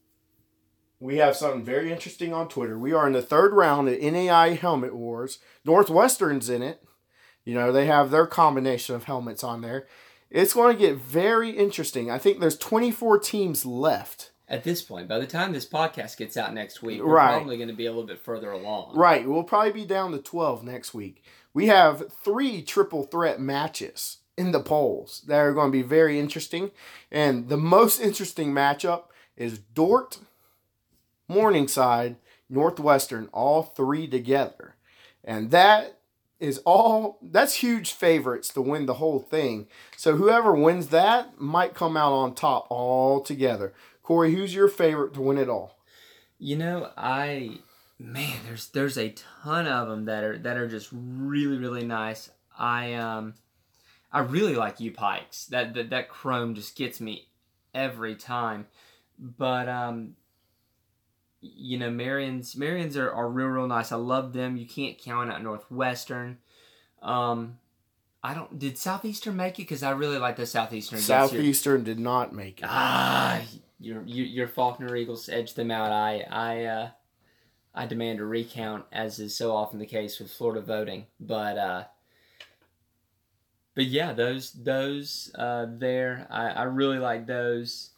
we 1.02 1.16
have 1.16 1.36
something 1.36 1.64
very 1.64 1.90
interesting 1.92 2.32
on 2.32 2.48
Twitter. 2.48 2.78
We 2.78 2.92
are 2.92 3.06
in 3.06 3.12
the 3.12 3.22
third 3.22 3.52
round 3.52 3.88
of 3.88 3.98
NAIA 3.98 4.56
Helmet 4.56 4.94
Wars. 4.94 5.38
Northwestern's 5.64 6.48
in 6.48 6.62
it. 6.62 6.82
You 7.44 7.54
know, 7.54 7.72
they 7.72 7.86
have 7.86 8.10
their 8.10 8.26
combination 8.26 8.94
of 8.94 9.04
helmets 9.04 9.42
on 9.42 9.62
there. 9.62 9.86
It's 10.30 10.54
going 10.54 10.74
to 10.76 10.80
get 10.80 10.96
very 10.96 11.50
interesting. 11.50 12.10
I 12.10 12.18
think 12.18 12.38
there's 12.38 12.56
24 12.56 13.18
teams 13.18 13.66
left. 13.66 14.30
At 14.48 14.64
this 14.64 14.80
point, 14.82 15.08
by 15.08 15.18
the 15.18 15.26
time 15.26 15.52
this 15.52 15.68
podcast 15.68 16.16
gets 16.18 16.36
out 16.36 16.54
next 16.54 16.82
week, 16.82 17.00
we're 17.02 17.14
Right. 17.14 17.32
probably 17.38 17.56
going 17.56 17.68
to 17.68 17.74
be 17.74 17.86
a 17.86 17.90
little 17.90 18.06
bit 18.06 18.20
further 18.20 18.52
along. 18.52 18.94
Right, 18.96 19.26
we'll 19.26 19.42
probably 19.44 19.72
be 19.72 19.84
down 19.84 20.12
to 20.12 20.18
12 20.18 20.62
next 20.62 20.94
week. 20.94 21.24
We 21.52 21.66
have 21.66 22.12
three 22.22 22.62
triple 22.62 23.04
threat 23.04 23.40
matches 23.40 24.18
in 24.38 24.52
the 24.52 24.60
polls 24.60 25.22
that 25.26 25.38
are 25.38 25.52
going 25.52 25.68
to 25.72 25.76
be 25.78 25.82
very 25.82 26.18
interesting. 26.18 26.70
And 27.10 27.48
the 27.48 27.56
most 27.56 27.98
interesting 28.00 28.52
matchup 28.52 29.04
is 29.36 29.58
Dordt, 29.58 30.18
Morningside, 31.32 32.16
Northwestern, 32.48 33.28
all 33.32 33.62
three 33.62 34.06
together. 34.06 34.76
And 35.24 35.50
that 35.50 35.98
is 36.42 36.58
all 36.66 37.18
that's 37.22 37.54
huge 37.54 37.92
favorites 37.92 38.48
to 38.48 38.60
win 38.60 38.86
the 38.86 38.94
whole 38.94 39.20
thing. 39.20 39.68
So 39.96 40.16
whoever 40.16 40.52
wins 40.52 40.88
that 40.88 41.40
might 41.40 41.72
come 41.72 41.96
out 41.96 42.12
on 42.12 42.34
top 42.34 42.66
all 42.68 43.20
together. 43.20 43.72
Corey, 44.02 44.34
who's 44.34 44.52
your 44.52 44.66
favorite 44.66 45.14
to 45.14 45.20
win 45.20 45.38
it 45.38 45.48
all? 45.48 45.78
You 46.40 46.56
know, 46.56 46.90
I 46.96 47.58
man, 47.96 48.38
there's 48.44 48.68
there's 48.70 48.98
a 48.98 49.14
ton 49.42 49.68
of 49.68 49.88
them 49.88 50.06
that 50.06 50.24
are 50.24 50.36
that 50.38 50.56
are 50.56 50.68
just 50.68 50.88
really 50.92 51.58
really 51.58 51.84
nice. 51.84 52.30
I 52.58 52.94
um 52.94 53.34
I 54.10 54.20
really 54.20 54.56
like 54.56 54.80
U 54.80 54.90
Pikes. 54.90 55.46
That 55.46 55.74
that 55.74 55.90
that 55.90 56.08
chrome 56.08 56.56
just 56.56 56.74
gets 56.76 57.00
me 57.00 57.28
every 57.72 58.16
time. 58.16 58.66
But 59.16 59.68
um 59.68 60.16
you 61.42 61.76
know, 61.78 61.90
Marian's 61.90 62.56
Marian's 62.56 62.96
are, 62.96 63.10
are 63.12 63.28
real 63.28 63.48
real 63.48 63.66
nice. 63.66 63.90
I 63.92 63.96
love 63.96 64.32
them. 64.32 64.56
You 64.56 64.66
can't 64.66 64.96
count 64.96 65.30
out 65.30 65.42
Northwestern. 65.42 66.38
Um 67.02 67.58
I 68.24 68.34
don't 68.34 68.56
did 68.58 68.78
Southeastern 68.78 69.34
make 69.36 69.58
it 69.58 69.62
because 69.62 69.82
I 69.82 69.90
really 69.90 70.18
like 70.18 70.36
the 70.36 70.46
Southeastern. 70.46 70.98
against 70.98 71.08
your- 71.08 71.28
Southeastern 71.28 71.82
did 71.84 71.98
not 71.98 72.32
make 72.32 72.60
it. 72.60 72.66
Ah, 72.68 73.42
your 73.80 74.02
your, 74.06 74.26
your 74.26 74.48
Faulkner 74.48 74.94
Eagles 74.94 75.28
edged 75.28 75.56
them 75.56 75.70
out. 75.72 75.90
I 75.90 76.20
I 76.30 76.64
uh, 76.64 76.90
I 77.74 77.86
demand 77.86 78.20
a 78.20 78.24
recount, 78.24 78.84
as 78.92 79.18
is 79.18 79.36
so 79.36 79.56
often 79.56 79.80
the 79.80 79.86
case 79.86 80.20
with 80.20 80.30
Florida 80.30 80.60
voting. 80.60 81.06
But 81.18 81.58
uh, 81.58 81.84
but 83.74 83.86
yeah, 83.86 84.12
those 84.12 84.52
those 84.52 85.32
uh, 85.36 85.66
there, 85.68 86.26
I, 86.30 86.48
I 86.50 86.62
really 86.64 86.98
like 86.98 87.26
those. 87.26 87.90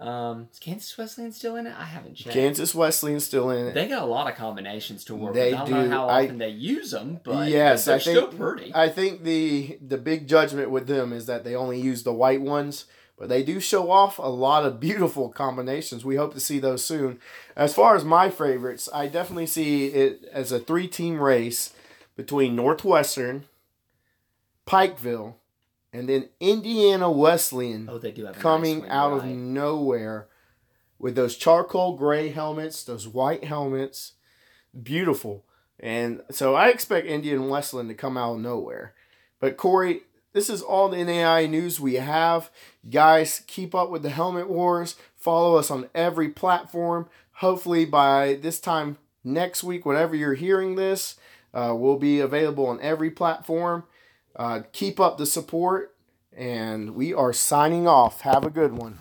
Um, 0.00 0.48
is 0.50 0.58
Kansas 0.58 0.96
Wesleyan 0.96 1.30
still 1.32 1.56
in 1.56 1.66
it? 1.66 1.74
I 1.78 1.84
haven't 1.84 2.14
checked. 2.14 2.32
Kansas 2.34 2.74
Wesleyan's 2.74 3.24
still 3.26 3.50
in 3.50 3.66
it. 3.66 3.74
They 3.74 3.86
got 3.86 4.02
a 4.02 4.06
lot 4.06 4.30
of 4.30 4.36
combinations 4.36 5.04
to 5.04 5.14
work 5.14 5.34
They 5.34 5.50
with. 5.52 5.60
I 5.60 5.64
don't 5.66 5.82
do. 5.82 5.88
know 5.88 5.90
how 5.90 6.08
I- 6.08 6.22
often 6.24 6.38
they 6.38 6.48
use 6.48 6.90
them, 6.92 7.20
but 7.22 7.48
yes, 7.50 7.84
they're 7.84 7.96
I 7.96 7.98
think 7.98 8.16
still 8.16 8.28
pretty. 8.28 8.72
I 8.74 8.88
think 8.88 9.24
the 9.24 9.78
the 9.86 9.98
big 9.98 10.26
judgment 10.26 10.70
with 10.70 10.86
them 10.86 11.12
is 11.12 11.26
that 11.26 11.44
they 11.44 11.54
only 11.54 11.78
use 11.78 12.02
the 12.02 12.14
white 12.14 12.40
ones, 12.40 12.86
but 13.18 13.28
they 13.28 13.42
do 13.42 13.60
show 13.60 13.90
off 13.90 14.18
a 14.18 14.22
lot 14.22 14.64
of 14.64 14.80
beautiful 14.80 15.28
combinations. 15.28 16.02
We 16.02 16.16
hope 16.16 16.32
to 16.32 16.40
see 16.40 16.58
those 16.58 16.82
soon. 16.82 17.20
As 17.54 17.74
far 17.74 17.94
as 17.94 18.02
my 18.04 18.30
favorites, 18.30 18.88
I 18.94 19.06
definitely 19.06 19.48
see 19.48 19.88
it 19.88 20.24
as 20.32 20.50
a 20.50 20.58
three 20.58 20.88
team 20.88 21.20
race 21.20 21.74
between 22.16 22.56
Northwestern, 22.56 23.44
Pikeville, 24.66 25.34
and 25.92 26.08
then 26.08 26.28
Indiana 26.38 27.10
Wesleyan 27.10 27.88
oh, 27.90 27.98
they 27.98 28.12
do 28.12 28.24
have 28.24 28.34
a 28.34 28.36
nice 28.36 28.42
coming 28.42 28.88
out 28.88 29.12
of 29.12 29.24
nowhere 29.24 30.28
with 30.98 31.14
those 31.14 31.36
charcoal 31.36 31.96
gray 31.96 32.28
helmets, 32.28 32.84
those 32.84 33.08
white 33.08 33.44
helmets. 33.44 34.12
Beautiful. 34.80 35.44
And 35.80 36.20
so 36.30 36.54
I 36.54 36.68
expect 36.68 37.06
Indiana 37.06 37.46
Wesleyan 37.46 37.88
to 37.88 37.94
come 37.94 38.16
out 38.16 38.34
of 38.34 38.40
nowhere. 38.40 38.94
But 39.40 39.56
Corey, 39.56 40.02
this 40.32 40.50
is 40.50 40.62
all 40.62 40.88
the 40.88 40.98
NAIA 40.98 41.48
news 41.48 41.80
we 41.80 41.94
have. 41.94 42.50
Guys, 42.88 43.42
keep 43.46 43.74
up 43.74 43.90
with 43.90 44.02
the 44.02 44.10
Helmet 44.10 44.48
Wars. 44.48 44.96
Follow 45.16 45.56
us 45.56 45.70
on 45.70 45.88
every 45.94 46.28
platform. 46.28 47.08
Hopefully, 47.34 47.84
by 47.84 48.38
this 48.40 48.60
time 48.60 48.98
next 49.24 49.64
week, 49.64 49.84
whenever 49.84 50.14
you're 50.14 50.34
hearing 50.34 50.76
this, 50.76 51.16
uh, 51.52 51.74
we'll 51.76 51.98
be 51.98 52.20
available 52.20 52.66
on 52.66 52.80
every 52.80 53.10
platform. 53.10 53.84
Uh, 54.40 54.62
keep 54.72 54.98
up 54.98 55.18
the 55.18 55.26
support, 55.26 55.94
and 56.34 56.94
we 56.94 57.12
are 57.12 57.30
signing 57.30 57.86
off. 57.86 58.22
Have 58.22 58.42
a 58.42 58.48
good 58.48 58.72
one. 58.72 59.00